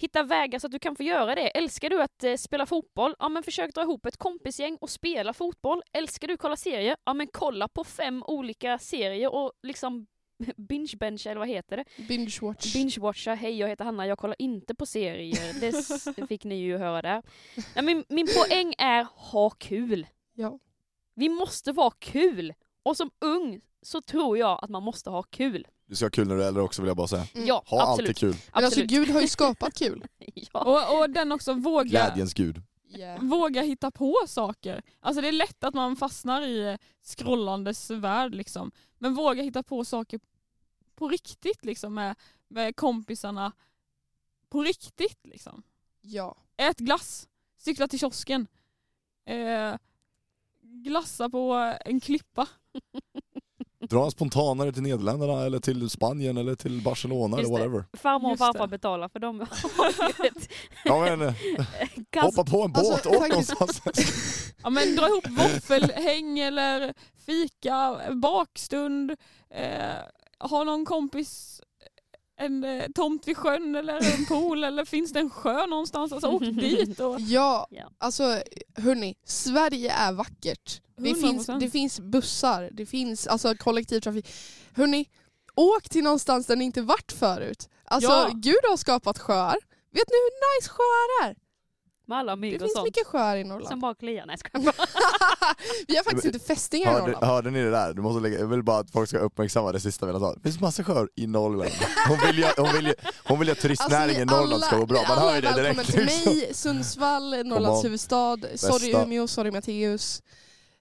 Hitta 0.00 0.22
vägar 0.22 0.58
så 0.58 0.66
att 0.66 0.72
du 0.72 0.78
kan 0.78 0.96
få 0.96 1.02
göra 1.02 1.34
det. 1.34 1.48
Älskar 1.48 1.90
du 1.90 2.02
att 2.02 2.24
eh, 2.24 2.34
spela 2.36 2.66
fotboll? 2.66 3.14
Ja 3.18 3.28
men 3.28 3.42
försök 3.42 3.74
dra 3.74 3.82
ihop 3.82 4.06
ett 4.06 4.16
kompisgäng 4.16 4.76
och 4.80 4.90
spela 4.90 5.32
fotboll. 5.32 5.82
Älskar 5.92 6.28
du 6.28 6.36
kolla 6.36 6.56
serier? 6.56 6.96
Ja 7.04 7.14
men 7.14 7.26
kolla 7.32 7.68
på 7.68 7.84
fem 7.84 8.22
olika 8.26 8.78
serier 8.78 9.34
och 9.34 9.52
liksom 9.62 10.06
binge-bencha 10.56 11.30
eller 11.30 11.38
vad 11.38 11.48
heter 11.48 11.76
det? 11.76 11.84
Binge-watch. 12.08 12.74
Binge-watcha, 12.74 13.34
hej 13.34 13.58
jag 13.58 13.68
heter 13.68 13.84
Hanna, 13.84 14.06
jag 14.06 14.18
kollar 14.18 14.36
inte 14.38 14.74
på 14.74 14.86
serier. 14.86 15.60
Det 16.16 16.26
fick 16.28 16.44
ni 16.44 16.54
ju 16.54 16.78
höra 16.78 17.02
där. 17.02 17.22
Nej, 17.74 17.84
min, 17.84 18.04
min 18.08 18.26
poäng 18.26 18.74
är 18.78 19.06
ha 19.30 19.50
kul. 19.50 20.06
Ja. 20.34 20.58
Vi 21.14 21.28
måste 21.28 21.72
vara 21.72 21.90
kul. 21.98 22.54
Och 22.82 22.96
som 22.96 23.10
ung 23.20 23.60
så 23.82 24.00
tror 24.00 24.38
jag 24.38 24.58
att 24.64 24.70
man 24.70 24.82
måste 24.82 25.10
ha 25.10 25.22
kul. 25.22 25.66
Du 25.86 25.94
ska 25.94 26.04
ha 26.04 26.10
kul 26.10 26.28
när 26.28 26.36
du 26.36 26.42
är 26.44 26.48
äldre 26.48 26.62
också 26.62 26.82
vill 26.82 26.86
jag 26.88 26.96
bara 26.96 27.06
säga. 27.08 27.26
Mm. 27.34 27.46
Ja, 27.46 27.62
Ha 27.66 27.82
absolut. 27.90 28.08
alltid 28.08 28.16
kul. 28.18 28.34
Men 28.54 28.64
alltså. 28.64 28.80
Gud 28.84 29.08
har 29.10 29.20
ju 29.20 29.28
skapat 29.28 29.74
kul. 29.78 30.04
ja. 30.34 30.60
Och, 30.92 31.00
och 31.00 31.10
den 31.10 31.32
också 31.32 31.52
våga, 31.52 31.84
Glädjens 31.84 32.34
gud. 32.34 32.62
Yeah. 32.90 33.22
våga 33.24 33.62
hitta 33.62 33.90
på 33.90 34.16
saker. 34.26 34.82
Alltså 35.00 35.22
det 35.22 35.28
är 35.28 35.32
lätt 35.32 35.64
att 35.64 35.74
man 35.74 35.96
fastnar 35.96 36.42
i 36.42 36.78
scrollandes 37.02 37.90
värld 37.90 38.34
liksom. 38.34 38.72
Men 38.98 39.14
våga 39.14 39.42
hitta 39.42 39.62
på 39.62 39.84
saker 39.84 40.20
på 40.94 41.08
riktigt 41.08 41.64
liksom 41.64 41.94
med, 41.94 42.16
med 42.48 42.76
kompisarna. 42.76 43.52
På 44.48 44.62
riktigt 44.62 45.26
liksom. 45.26 45.62
Ja. 46.00 46.36
ät 46.56 46.78
glass, 46.78 47.28
cykla 47.58 47.88
till 47.88 47.98
kiosken, 47.98 48.46
eh, 49.24 49.76
glassa 50.60 51.30
på 51.30 51.74
en 51.84 52.00
klippa. 52.00 52.48
Dra 53.90 54.10
spontanare 54.10 54.72
till 54.72 54.82
Nederländerna 54.82 55.46
eller 55.46 55.58
till 55.58 55.90
Spanien 55.90 56.36
eller 56.36 56.54
till 56.54 56.82
Barcelona 56.82 57.38
Just 57.38 57.48
eller 57.50 57.58
det. 57.60 57.68
whatever. 57.68 57.84
Farmor 57.98 58.32
och 58.32 58.38
farfar 58.38 58.66
betalar 58.66 59.08
för 59.08 59.18
de 59.18 59.38
har 59.40 59.46
ju 60.24 60.28
ett 60.28 60.48
Ja, 60.84 61.00
men, 61.00 61.22
eh, 61.22 61.34
ganska 62.10 62.20
hoppa 62.42 62.50
på 62.50 62.62
en 62.62 62.72
båt 62.72 62.86
Alltså, 62.92 63.08
och 63.08 63.14
faktiskt- 63.14 63.60
någonstans. 63.60 64.24
Ja 64.62 64.70
men 64.70 64.96
dra 64.96 65.08
ihop 65.08 65.26
våffelhäng 65.28 66.38
eller 66.38 66.94
fika, 67.26 68.00
bakstund, 68.12 69.10
eh, 69.54 70.48
ha 70.48 70.64
någon 70.64 70.84
kompis 70.84 71.60
en 72.40 72.64
eh, 72.64 72.84
tomt 72.94 73.28
vid 73.28 73.36
sjön 73.36 73.74
eller 73.76 74.14
en 74.18 74.26
pool 74.26 74.64
eller 74.64 74.84
finns 74.84 75.12
det 75.12 75.18
en 75.20 75.30
sjö 75.30 75.66
någonstans? 75.66 76.12
Alltså 76.12 76.28
åk 76.28 76.42
dit 76.60 77.00
och 77.00 77.20
Ja, 77.20 77.66
Ja. 77.70 77.90
alltså 77.98 78.22
hörni, 78.78 79.14
Sverige 79.24 79.92
är 79.92 80.12
vackert. 80.12 80.80
Det 80.96 81.14
finns, 81.14 81.48
100%. 81.48 81.60
det 81.60 81.70
finns 81.70 82.00
bussar, 82.00 82.68
det 82.72 82.86
finns 82.86 83.26
alltså, 83.26 83.54
kollektivtrafik. 83.54 84.28
Hörni, 84.72 85.06
åk 85.54 85.88
till 85.88 86.04
någonstans 86.04 86.46
där 86.46 86.56
ni 86.56 86.64
inte 86.64 86.82
varit 86.82 87.12
förut. 87.12 87.68
Alltså 87.84 88.10
Ja. 88.10 88.30
Gud 88.34 88.58
har 88.70 88.76
skapat 88.76 89.18
sjöar. 89.18 89.56
Vet 89.92 90.08
ni 90.08 90.16
hur 90.16 90.60
nice 90.60 90.68
sjöar 90.70 91.28
är? 91.28 91.36
Med 92.08 92.18
alla 92.18 92.36
Det 92.36 92.40
mygg 92.40 92.54
och 92.54 92.60
finns 92.60 92.72
sånt. 92.72 92.84
mycket 92.84 93.06
sjöar 93.06 93.36
i 93.36 93.40
Som 93.42 93.48
Norrland. 93.48 93.80
bara 93.80 93.94
kliar. 93.94 94.26
Nej, 94.26 94.36
jag. 94.52 94.62
Vi 95.88 95.96
har 95.96 96.04
faktiskt 96.04 96.24
inte 96.24 96.38
fästingar 96.38 96.98
i 96.98 97.00
Norrland. 97.00 97.24
hörde 97.24 97.50
ni 97.50 97.62
det 97.62 97.70
där? 97.70 97.92
Du 97.94 98.02
måste 98.02 98.20
lägga, 98.22 98.38
jag 98.38 98.46
vill 98.46 98.62
bara 98.62 98.78
att 98.78 98.90
folk 98.90 99.08
ska 99.08 99.18
uppmärksamma 99.18 99.72
det 99.72 99.80
sista 99.80 100.06
vi 100.06 100.12
sagt. 100.20 100.34
Det 100.36 100.42
finns 100.42 100.60
massa 100.60 100.84
sjöar 100.84 101.08
i 101.16 101.26
Norrland. 101.26 101.70
Hon 102.08 102.18
vill 102.26 102.38
ju, 102.38 102.44
hon 102.56 102.72
vill 102.72 102.86
ju, 102.86 102.94
hon 103.24 103.38
vill 103.38 103.48
ju 103.48 103.52
att 103.52 103.58
turistnäringen 103.60 104.16
i 104.16 104.22
Alltså, 104.22 104.36
ni 104.36 104.42
Norrland 104.42 104.62
ska 104.64 104.76
gå 104.76 104.86
bra. 104.86 105.04
Man 105.08 105.18
hör 105.18 105.34
ju 105.34 105.40
det 105.40 105.46
välkommen 105.48 105.86
direkt. 105.86 106.24
till 106.24 106.32
mig, 106.34 106.50
Sundsvall, 106.54 107.46
Norrlands 107.46 107.84
huvudstad. 107.84 108.38
Sorry. 108.54 109.02
Umeå, 109.02 109.26
sorry 109.28 109.50
Matteus. 109.50 110.22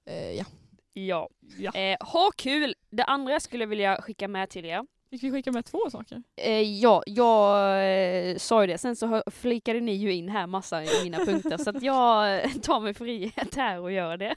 Eh, 0.09 0.31
ja. 0.31 0.45
Ja. 0.93 1.29
ja. 1.57 1.71
Eh, 1.73 1.97
ha 1.99 2.31
kul! 2.35 2.75
Det 2.91 3.03
andra 3.03 3.33
jag 3.33 3.41
skulle 3.41 3.65
vilja 3.65 4.01
skicka 4.01 4.27
med 4.27 4.49
till 4.49 4.65
er. 4.65 4.81
Fick 5.09 5.23
vi 5.23 5.31
skicka 5.31 5.51
med 5.51 5.65
två 5.65 5.89
saker? 5.91 6.23
Eh, 6.35 6.61
ja, 6.61 7.03
jag 7.05 8.29
eh, 8.29 8.37
sa 8.37 8.61
ju 8.61 8.67
det. 8.67 8.77
Sen 8.77 8.95
så 8.95 9.23
flikade 9.27 9.79
ni 9.79 9.93
ju 9.93 10.13
in 10.13 10.29
här 10.29 10.47
massa 10.47 10.83
i 10.83 11.03
mina 11.03 11.17
punkter 11.25 11.57
så 11.57 11.69
att 11.69 11.83
jag 11.83 12.43
eh, 12.43 12.51
tar 12.51 12.79
mig 12.79 12.93
frihet 12.93 13.55
här 13.55 13.79
och 13.79 13.91
gör 13.91 14.17
det. 14.17 14.35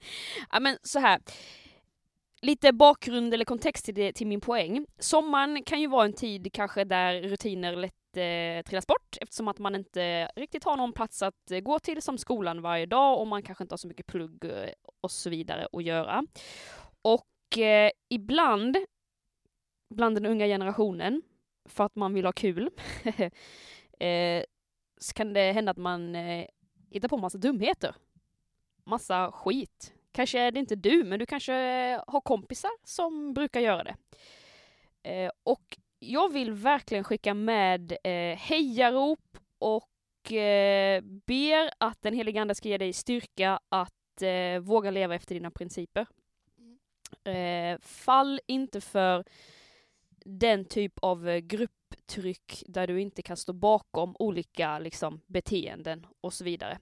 ja, 0.50 0.60
men 0.60 0.78
så 0.82 0.98
här. 0.98 1.20
Lite 2.42 2.72
bakgrund 2.72 3.34
eller 3.34 3.44
kontext 3.44 3.84
till, 3.84 3.94
det, 3.94 4.12
till 4.12 4.26
min 4.26 4.40
poäng. 4.40 4.86
Sommaren 4.98 5.62
kan 5.64 5.80
ju 5.80 5.86
vara 5.86 6.04
en 6.04 6.12
tid 6.12 6.52
kanske 6.52 6.84
där 6.84 7.22
rutiner 7.22 7.76
lätt 7.76 8.16
eh, 8.16 8.68
trillas 8.68 8.86
bort 8.86 9.16
eftersom 9.20 9.48
att 9.48 9.58
man 9.58 9.74
inte 9.74 10.26
riktigt 10.36 10.64
har 10.64 10.76
någon 10.76 10.92
plats 10.92 11.22
att 11.22 11.50
eh, 11.50 11.60
gå 11.60 11.78
till 11.78 12.02
som 12.02 12.18
skolan 12.18 12.62
varje 12.62 12.86
dag 12.86 13.20
och 13.20 13.26
man 13.26 13.42
kanske 13.42 13.64
inte 13.64 13.72
har 13.72 13.78
så 13.78 13.88
mycket 13.88 14.06
plugg 14.06 14.44
eh, 14.44 14.70
och 15.00 15.10
så 15.10 15.30
vidare 15.30 15.66
att 15.72 15.84
göra. 15.84 16.22
Och 17.02 17.58
eh, 17.58 17.90
ibland 18.08 18.76
bland 19.92 20.16
den 20.16 20.26
unga 20.26 20.46
generationen 20.46 21.22
för 21.64 21.84
att 21.84 21.96
man 21.96 22.14
vill 22.14 22.24
ha 22.24 22.32
kul 22.32 22.70
eh, 23.98 24.44
så 24.98 25.14
kan 25.14 25.32
det 25.32 25.52
hända 25.52 25.70
att 25.70 25.76
man 25.76 26.14
eh, 26.14 26.46
hittar 26.90 27.08
på 27.08 27.16
massa 27.16 27.38
dumheter. 27.38 27.94
Massa 28.84 29.32
skit. 29.32 29.94
Kanske 30.12 30.40
är 30.40 30.50
det 30.50 30.60
inte 30.60 30.76
du, 30.76 31.04
men 31.04 31.18
du 31.18 31.26
kanske 31.26 31.52
har 32.06 32.20
kompisar 32.20 32.70
som 32.84 33.34
brukar 33.34 33.60
göra 33.60 33.84
det. 33.84 33.96
Eh, 35.02 35.30
och 35.42 35.78
jag 35.98 36.32
vill 36.32 36.52
verkligen 36.52 37.04
skicka 37.04 37.34
med 37.34 37.92
eh, 38.04 38.36
hejarop 38.38 39.38
och 39.58 40.32
eh, 40.32 41.02
ber 41.02 41.70
att 41.78 42.02
den 42.02 42.14
helige 42.14 42.40
Ande 42.40 42.54
ska 42.54 42.68
ge 42.68 42.78
dig 42.78 42.92
styrka 42.92 43.60
att 43.68 44.22
eh, 44.22 44.60
våga 44.60 44.90
leva 44.90 45.14
efter 45.14 45.34
dina 45.34 45.50
principer. 45.50 46.06
Eh, 47.24 47.78
fall 47.80 48.40
inte 48.46 48.80
för 48.80 49.24
den 50.24 50.64
typ 50.64 50.92
av 51.02 51.28
eh, 51.28 51.38
grupptryck 51.38 52.62
där 52.66 52.86
du 52.86 53.00
inte 53.00 53.22
kan 53.22 53.36
stå 53.36 53.52
bakom 53.52 54.16
olika 54.18 54.78
liksom, 54.78 55.20
beteenden 55.26 56.06
och 56.20 56.32
så 56.32 56.44
vidare. 56.44 56.78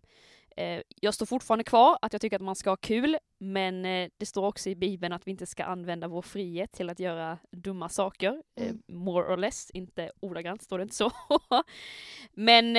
Eh, 0.57 0.83
jag 1.01 1.15
står 1.15 1.27
fortfarande 1.27 1.65
kvar 1.65 1.99
att 2.03 2.13
jag 2.13 2.23
tycker 2.23 2.37
att 2.37 2.43
man 2.43 2.57
ska 2.57 2.71
ha 2.71 2.77
kul, 2.77 3.17
men 3.39 3.85
eh, 3.85 4.09
det 4.19 4.27
står 4.27 4.47
också 4.47 4.71
i 4.71 4.75
Bibeln 4.77 5.13
att 5.13 5.27
vi 5.27 5.31
inte 5.31 5.47
ska 5.47 5.65
använda 5.65 6.09
vår 6.09 6.23
frihet 6.23 6.73
till 6.73 6.91
att 6.91 7.01
göra 7.01 7.39
dumma 7.51 7.89
saker. 7.89 8.43
Eh, 8.61 8.67
Mm. 8.67 8.83
more 8.89 9.35
or 9.35 9.37
less, 9.37 9.71
inte 9.71 10.11
ordagrant 10.21 10.63
står 10.63 10.79
det 10.79 10.83
inte 10.83 10.95
så. 10.97 11.11
men 12.33 12.77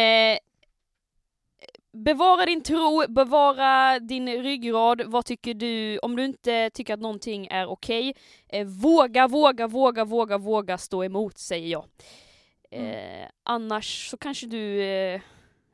bevara 1.93 2.45
din 2.45 2.63
tro, 2.63 3.08
bevara 3.10 3.99
din 3.99 4.43
ryggrad. 4.43 5.01
Vad 5.06 5.25
tycker 5.25 5.54
du? 5.54 5.99
Om 5.99 6.15
du 6.15 6.25
inte 6.25 6.69
tycker 6.69 6.93
att 6.93 6.99
någonting 6.99 7.47
är 7.47 7.67
okej, 7.67 8.15
eh, 8.47 8.67
våga, 8.67 9.27
våga, 9.27 9.67
våga, 9.67 10.06
våga, 10.06 10.38
våga 10.38 10.77
stå 10.77 11.04
emot, 11.04 11.38
säger 11.38 11.67
jag. 11.67 11.86
Eh, 12.71 13.27
annars 13.43 14.10
så 14.10 14.17
kanske 14.17 14.47
du 14.47 14.84
eh, 14.84 15.21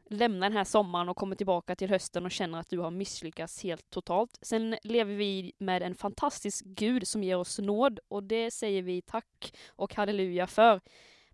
lämnar 0.10 0.49
den 0.49 0.58
här 0.58 0.63
sommaren 0.63 1.10
och 1.10 1.17
kommer 1.17 1.36
tillbaka 1.36 1.75
till 1.75 1.89
hösten 1.89 2.25
och 2.25 2.32
känner 2.32 2.60
att 2.60 2.69
du 2.69 2.80
har 2.80 2.91
misslyckats 2.91 3.63
helt 3.63 3.89
totalt. 3.89 4.39
Sen 4.41 4.77
lever 4.84 5.13
vi 5.13 5.53
med 5.58 5.84
en 5.84 5.95
fantastisk 5.95 6.65
Gud 6.65 7.08
som 7.08 7.23
ger 7.23 7.38
oss 7.38 7.60
nåd 7.60 7.99
och 8.08 8.23
det 8.23 8.51
säger 8.51 8.82
vi 8.82 9.01
tack 9.01 9.53
och 9.67 9.95
halleluja 9.95 10.47
för. 10.47 10.82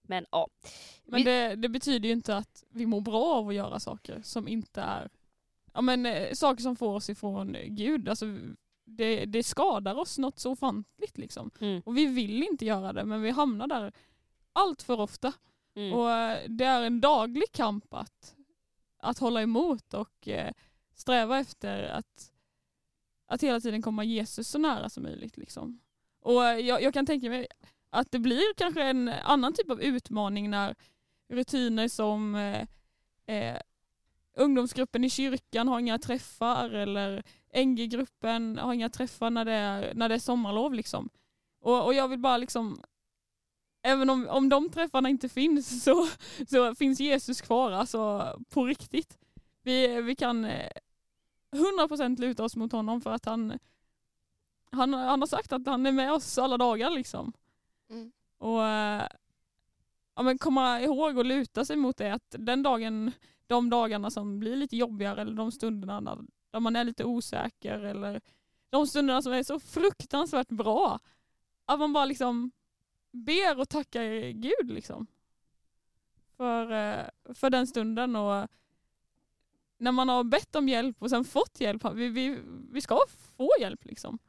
Men 0.08 0.26
ja, 0.32 0.48
Men 1.04 1.24
det, 1.24 1.56
det 1.56 1.70
betyder 1.70 2.08
ju 2.08 2.14
inte 2.14 2.38
att 2.38 2.64
vi 2.70 2.86
mår 2.86 3.02
bra 3.02 3.26
av 3.26 3.48
att 3.48 3.56
göra 3.56 3.80
saker 3.80 4.22
som 4.24 4.48
inte 4.48 4.82
är 4.82 5.10
ja, 5.74 5.82
men, 5.82 6.06
eh, 6.06 6.34
saker 6.34 6.62
som 6.62 6.76
får 6.76 6.96
oss 6.96 7.10
ifrån 7.10 7.58
Gud. 7.68 8.10
Alltså, 8.10 8.26
det, 8.86 9.26
det 9.26 9.44
skadar 9.44 9.96
oss 9.96 10.18
något 10.18 10.40
så 10.40 10.52
ofantligt 10.52 11.18
liksom. 11.18 11.52
mm, 11.60 11.82
Och 11.86 11.98
vi 11.98 12.06
vill 12.06 12.44
inte 12.44 12.66
göra 12.66 12.94
det 12.94 13.06
men 13.06 13.22
vi 13.22 13.30
hamnar 13.30 13.68
där 13.68 13.92
allt 14.54 14.84
för 14.84 15.00
ofta. 15.00 15.34
mm, 15.76 15.94
Och 15.94 16.12
eh, 16.12 16.50
det 16.50 16.66
är 16.66 16.82
en 16.82 17.02
daglig 17.02 17.52
kamp 17.52 17.94
att, 17.94 18.36
att 18.98 19.20
hålla 19.20 19.42
emot 19.42 19.94
och 19.94 20.28
eh, 20.28 20.52
sträva 20.94 21.40
efter 21.40 21.84
att, 21.84 22.32
att 23.26 23.44
hela 23.44 23.60
tiden 23.60 23.82
komma 23.82 24.04
Jesus 24.04 24.48
så 24.48 24.58
nära 24.58 24.90
som 24.90 25.04
möjligt. 25.04 25.38
Liksom. 25.38 25.80
Och 26.20 26.46
eh, 26.46 26.58
jag, 26.60 26.82
jag 26.82 26.94
kan 26.94 27.06
tänka 27.06 27.30
mig 27.30 27.48
att 27.94 28.12
det 28.12 28.20
blir 28.20 28.54
kanske 28.58 28.84
en 28.84 29.10
annan 29.10 29.54
typ 29.54 29.70
av 29.70 29.82
utmaning 29.82 30.50
när 30.50 30.76
rutiner 31.30 31.88
som 31.88 32.36
eh, 32.36 32.68
eh, 33.36 33.58
ungdomsgruppen 34.38 35.04
i 35.04 35.10
kyrkan 35.10 35.68
har 35.68 35.80
inga 35.80 36.00
träffar 36.00 36.70
eller 36.70 37.24
NG-gruppen 37.66 38.58
har 38.58 38.74
inga 38.74 38.90
träffar 38.90 39.30
när 39.30 39.46
det 39.46 39.52
är, 39.52 39.94
när 39.94 40.10
det 40.10 40.16
är 40.16 40.20
sommarlov. 40.20 40.74
Liksom. 40.74 41.10
Och, 41.62 41.86
och 41.86 41.94
jag 41.94 42.08
vill 42.08 42.20
bara 42.20 42.38
liksom 42.38 42.82
Även 43.86 44.10
om, 44.10 44.28
om 44.28 44.50
de 44.50 44.70
träffarna 44.70 45.10
inte 45.10 45.30
finns 45.30 45.84
så, 45.84 46.08
så 46.50 46.76
finns 46.76 47.00
Jesus 47.00 47.42
kvar, 47.42 47.72
alltså 47.72 48.34
på 48.50 48.66
riktigt. 48.66 49.18
Vi, 49.64 50.02
vi 50.02 50.16
kan 50.16 50.46
eh, 50.46 50.72
100% 51.52 52.20
luta 52.20 52.44
oss 52.44 52.56
mot 52.56 52.72
honom 52.72 53.02
för 53.02 53.12
att 53.12 53.26
han, 53.26 53.60
han, 54.72 54.94
han 54.94 55.22
har 55.22 55.28
sagt 55.28 55.54
att 55.54 55.68
han 55.68 55.86
är 55.86 55.92
med 55.92 56.14
oss 56.14 56.38
alla 56.38 56.58
dagar 56.58 56.90
liksom. 56.90 57.34
Mm. 57.90 58.12
Och 58.38 58.66
eh, 58.66 59.08
ja, 60.16 60.24
men 60.24 60.38
komma 60.38 60.82
ihåg 60.82 61.18
och 61.18 61.26
luta 61.26 61.66
sig 61.66 61.76
mot 61.76 61.98
det 61.98 62.14
att 62.14 62.36
den 62.40 62.64
dagen, 62.64 63.12
de 63.48 63.70
dagarna 63.70 64.12
som 64.12 64.40
blir 64.40 64.56
lite 64.56 64.78
jobbigare 64.78 65.22
eller 65.22 65.34
de 65.34 65.52
stunderna 65.52 66.00
när, 66.00 66.18
där 66.52 66.60
man 66.60 66.76
är 66.76 66.84
lite 66.84 67.06
osäker 67.06 67.80
eller 67.80 68.22
de 68.70 68.88
stunderna 68.88 69.22
som 69.22 69.34
är 69.34 69.44
så 69.44 69.60
fruktansvärt 69.60 70.50
bra. 70.50 71.00
Att 71.66 71.80
man 71.80 71.94
bara 71.94 72.06
liksom 72.06 72.52
ber 73.12 73.60
och 73.60 73.70
tackar 73.70 74.32
Gud 74.32 74.72
liksom. 74.72 75.08
För, 76.38 76.72
eh, 76.72 77.06
för 77.34 77.50
den 77.50 77.68
stunden 77.68 78.16
och 78.16 78.48
när 79.78 79.92
man 79.92 80.10
har 80.10 80.24
bett 80.24 80.56
om 80.56 80.70
hjälp 80.70 81.02
och 81.02 81.10
sen 81.10 81.26
fått 81.26 81.60
hjälp, 81.60 81.86
vi, 81.94 82.10
vi, 82.10 82.40
vi 82.72 82.82
ska 82.82 83.00
få 83.38 83.50
hjälp 83.60 83.86
liksom. 83.86 84.20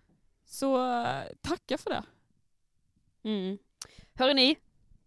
Så 0.45 0.93
eh, 1.03 1.25
tacka 1.41 1.79
för 1.79 1.91
det 1.91 2.05
mm. 3.25 3.59
Hör 4.15 4.35
ni? 4.35 4.57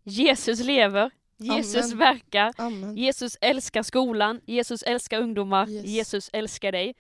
Jesus 0.03 0.59
lever. 0.59 1.11
Jesus 1.38 1.86
Amen. 1.93 1.97
verkar. 1.97 2.53
Amen. 2.57 2.97
Jesus 2.97 3.38
älskar 3.41 3.84
skolan, 3.84 4.41
Jesus 4.45 4.84
älskar 4.84 5.22
ungdomar, 5.22 5.70
Yes. 5.70 5.86
Jesus 5.86 6.30
älskar 6.34 6.72
dig. 6.72 6.95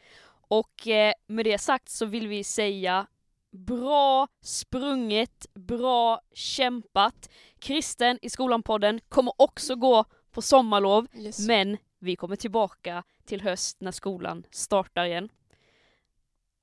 Och 0.47 0.87
eh, 0.87 1.13
med 1.27 1.45
det 1.45 1.57
sagt 1.57 1.89
så 1.89 2.05
vill 2.05 2.27
vi 2.27 2.43
säga 2.43 3.07
bra 3.51 4.27
sprunget, 4.41 5.45
bra 5.53 6.21
kämpat. 6.33 7.29
Kristen 7.59 8.19
i 8.21 8.29
skolan-podden 8.29 8.99
kommer 9.09 9.33
också 9.37 9.75
gå 9.75 10.05
på 10.31 10.41
sommarlov, 10.41 11.07
Yes. 11.15 11.47
men 11.47 11.77
vi 11.99 12.15
kommer 12.15 12.35
tillbaka 12.35 13.03
till 13.25 13.41
höst 13.41 13.77
när 13.81 13.91
skolan 13.91 14.43
startar 14.51 15.05
igen. 15.05 15.29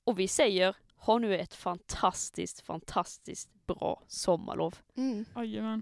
Och 0.03 0.19
vi 0.19 0.27
säger, 0.27 0.75
ha 0.95 1.17
nu 1.19 1.37
ett 1.37 1.53
fantastiskt, 1.53 2.61
fantastiskt 2.61 3.49
bra 3.67 4.03
sommarlov. 4.07 4.75
Mm. 4.97 5.25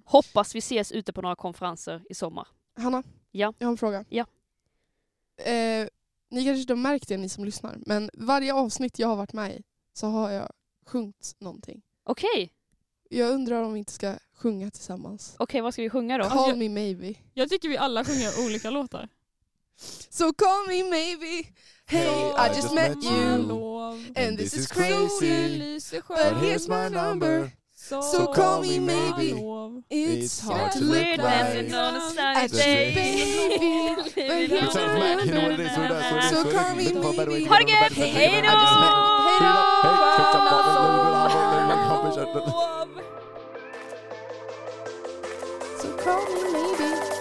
Hoppas 0.05 0.55
vi 0.55 0.59
ses 0.59 0.91
ute 0.91 1.14
på 1.14 1.22
några 1.22 1.36
konferenser 1.36 2.03
i 2.09 2.14
sommar. 2.14 2.47
Hanna, 2.78 3.03
Ja. 3.32 3.53
jag 3.57 3.68
har 3.68 3.72
en 3.72 3.78
fråga. 3.78 4.05
Ja. 4.09 4.26
eh, 5.38 5.88
ni 6.30 6.43
kanske 6.45 6.61
inte 6.61 6.74
har 6.74 6.78
märkt 6.78 7.07
det 7.07 7.18
ni 7.18 7.30
som 7.30 7.45
lyssnar, 7.45 7.78
men 7.86 8.09
varje 8.14 8.53
avsnitt 8.53 8.99
jag 8.99 9.07
har 9.07 9.16
varit 9.16 9.34
med 9.34 9.51
i 9.53 9.64
så 9.93 10.07
har 10.07 10.32
jag 10.32 10.51
sjungit 10.86 11.36
någonting. 11.39 11.82
Okej, 12.03 12.53
Jag 13.09 13.32
undrar 13.32 13.64
om 13.64 13.74
vi 13.74 13.80
inte 13.80 13.91
ska 13.91 14.16
sjunga 14.36 14.72
tillsammans. 14.72 15.36
okej 15.39 15.61
vad 15.61 15.74
ska 15.74 15.82
vi 15.82 15.89
sjunga 15.89 16.18
då? 16.18 16.30
Call 16.30 16.55
me 16.57 16.70
maybe. 16.70 17.14
Jag 17.34 17.49
tycker 17.49 17.70
vi 17.70 17.78
alla 17.78 18.05
sjunger 18.05 18.45
olika 18.45 18.70
låtar. 18.70 19.09
So 19.78 20.32
call 20.32 20.65
me 20.65 20.84
maybe. 20.84 21.49
Hey, 21.86 22.03
hey 22.03 22.32
I, 22.36 22.45
I, 22.45 22.47
just, 22.49 22.61
just 22.61 22.76
met, 22.76 22.95
met, 22.95 23.03
you. 23.03 23.09
And, 23.11 24.17
and 24.17 24.38
this, 24.38 24.51
this, 24.51 24.61
is 24.61 24.67
crazy. 24.67 25.80
But 26.07 26.38
here's 26.38 26.67
my 26.67 26.88
number. 26.89 27.51
So, 27.76 27.99
so 28.01 28.28
call 28.28 28.61
me 28.61 28.80
maybe. 28.80 29.34
It's 29.89 30.39
hard 30.39 30.71
to 30.71 30.80
look 30.80 31.17
like 31.17 31.55
a 31.55 32.47
baby. 32.49 33.30
So 36.30 36.51
call 36.51 36.76
me 36.76 36.93
maybe. 36.93 37.45
Ha 37.45 37.57
det 37.57 37.65
gött! 37.65 37.93
Hej 37.93 38.41
då! 38.41 38.49
Hej! 38.49 39.63
So 45.82 45.97
call 45.97 46.21
me 46.30 46.43
maybe. 46.53 47.12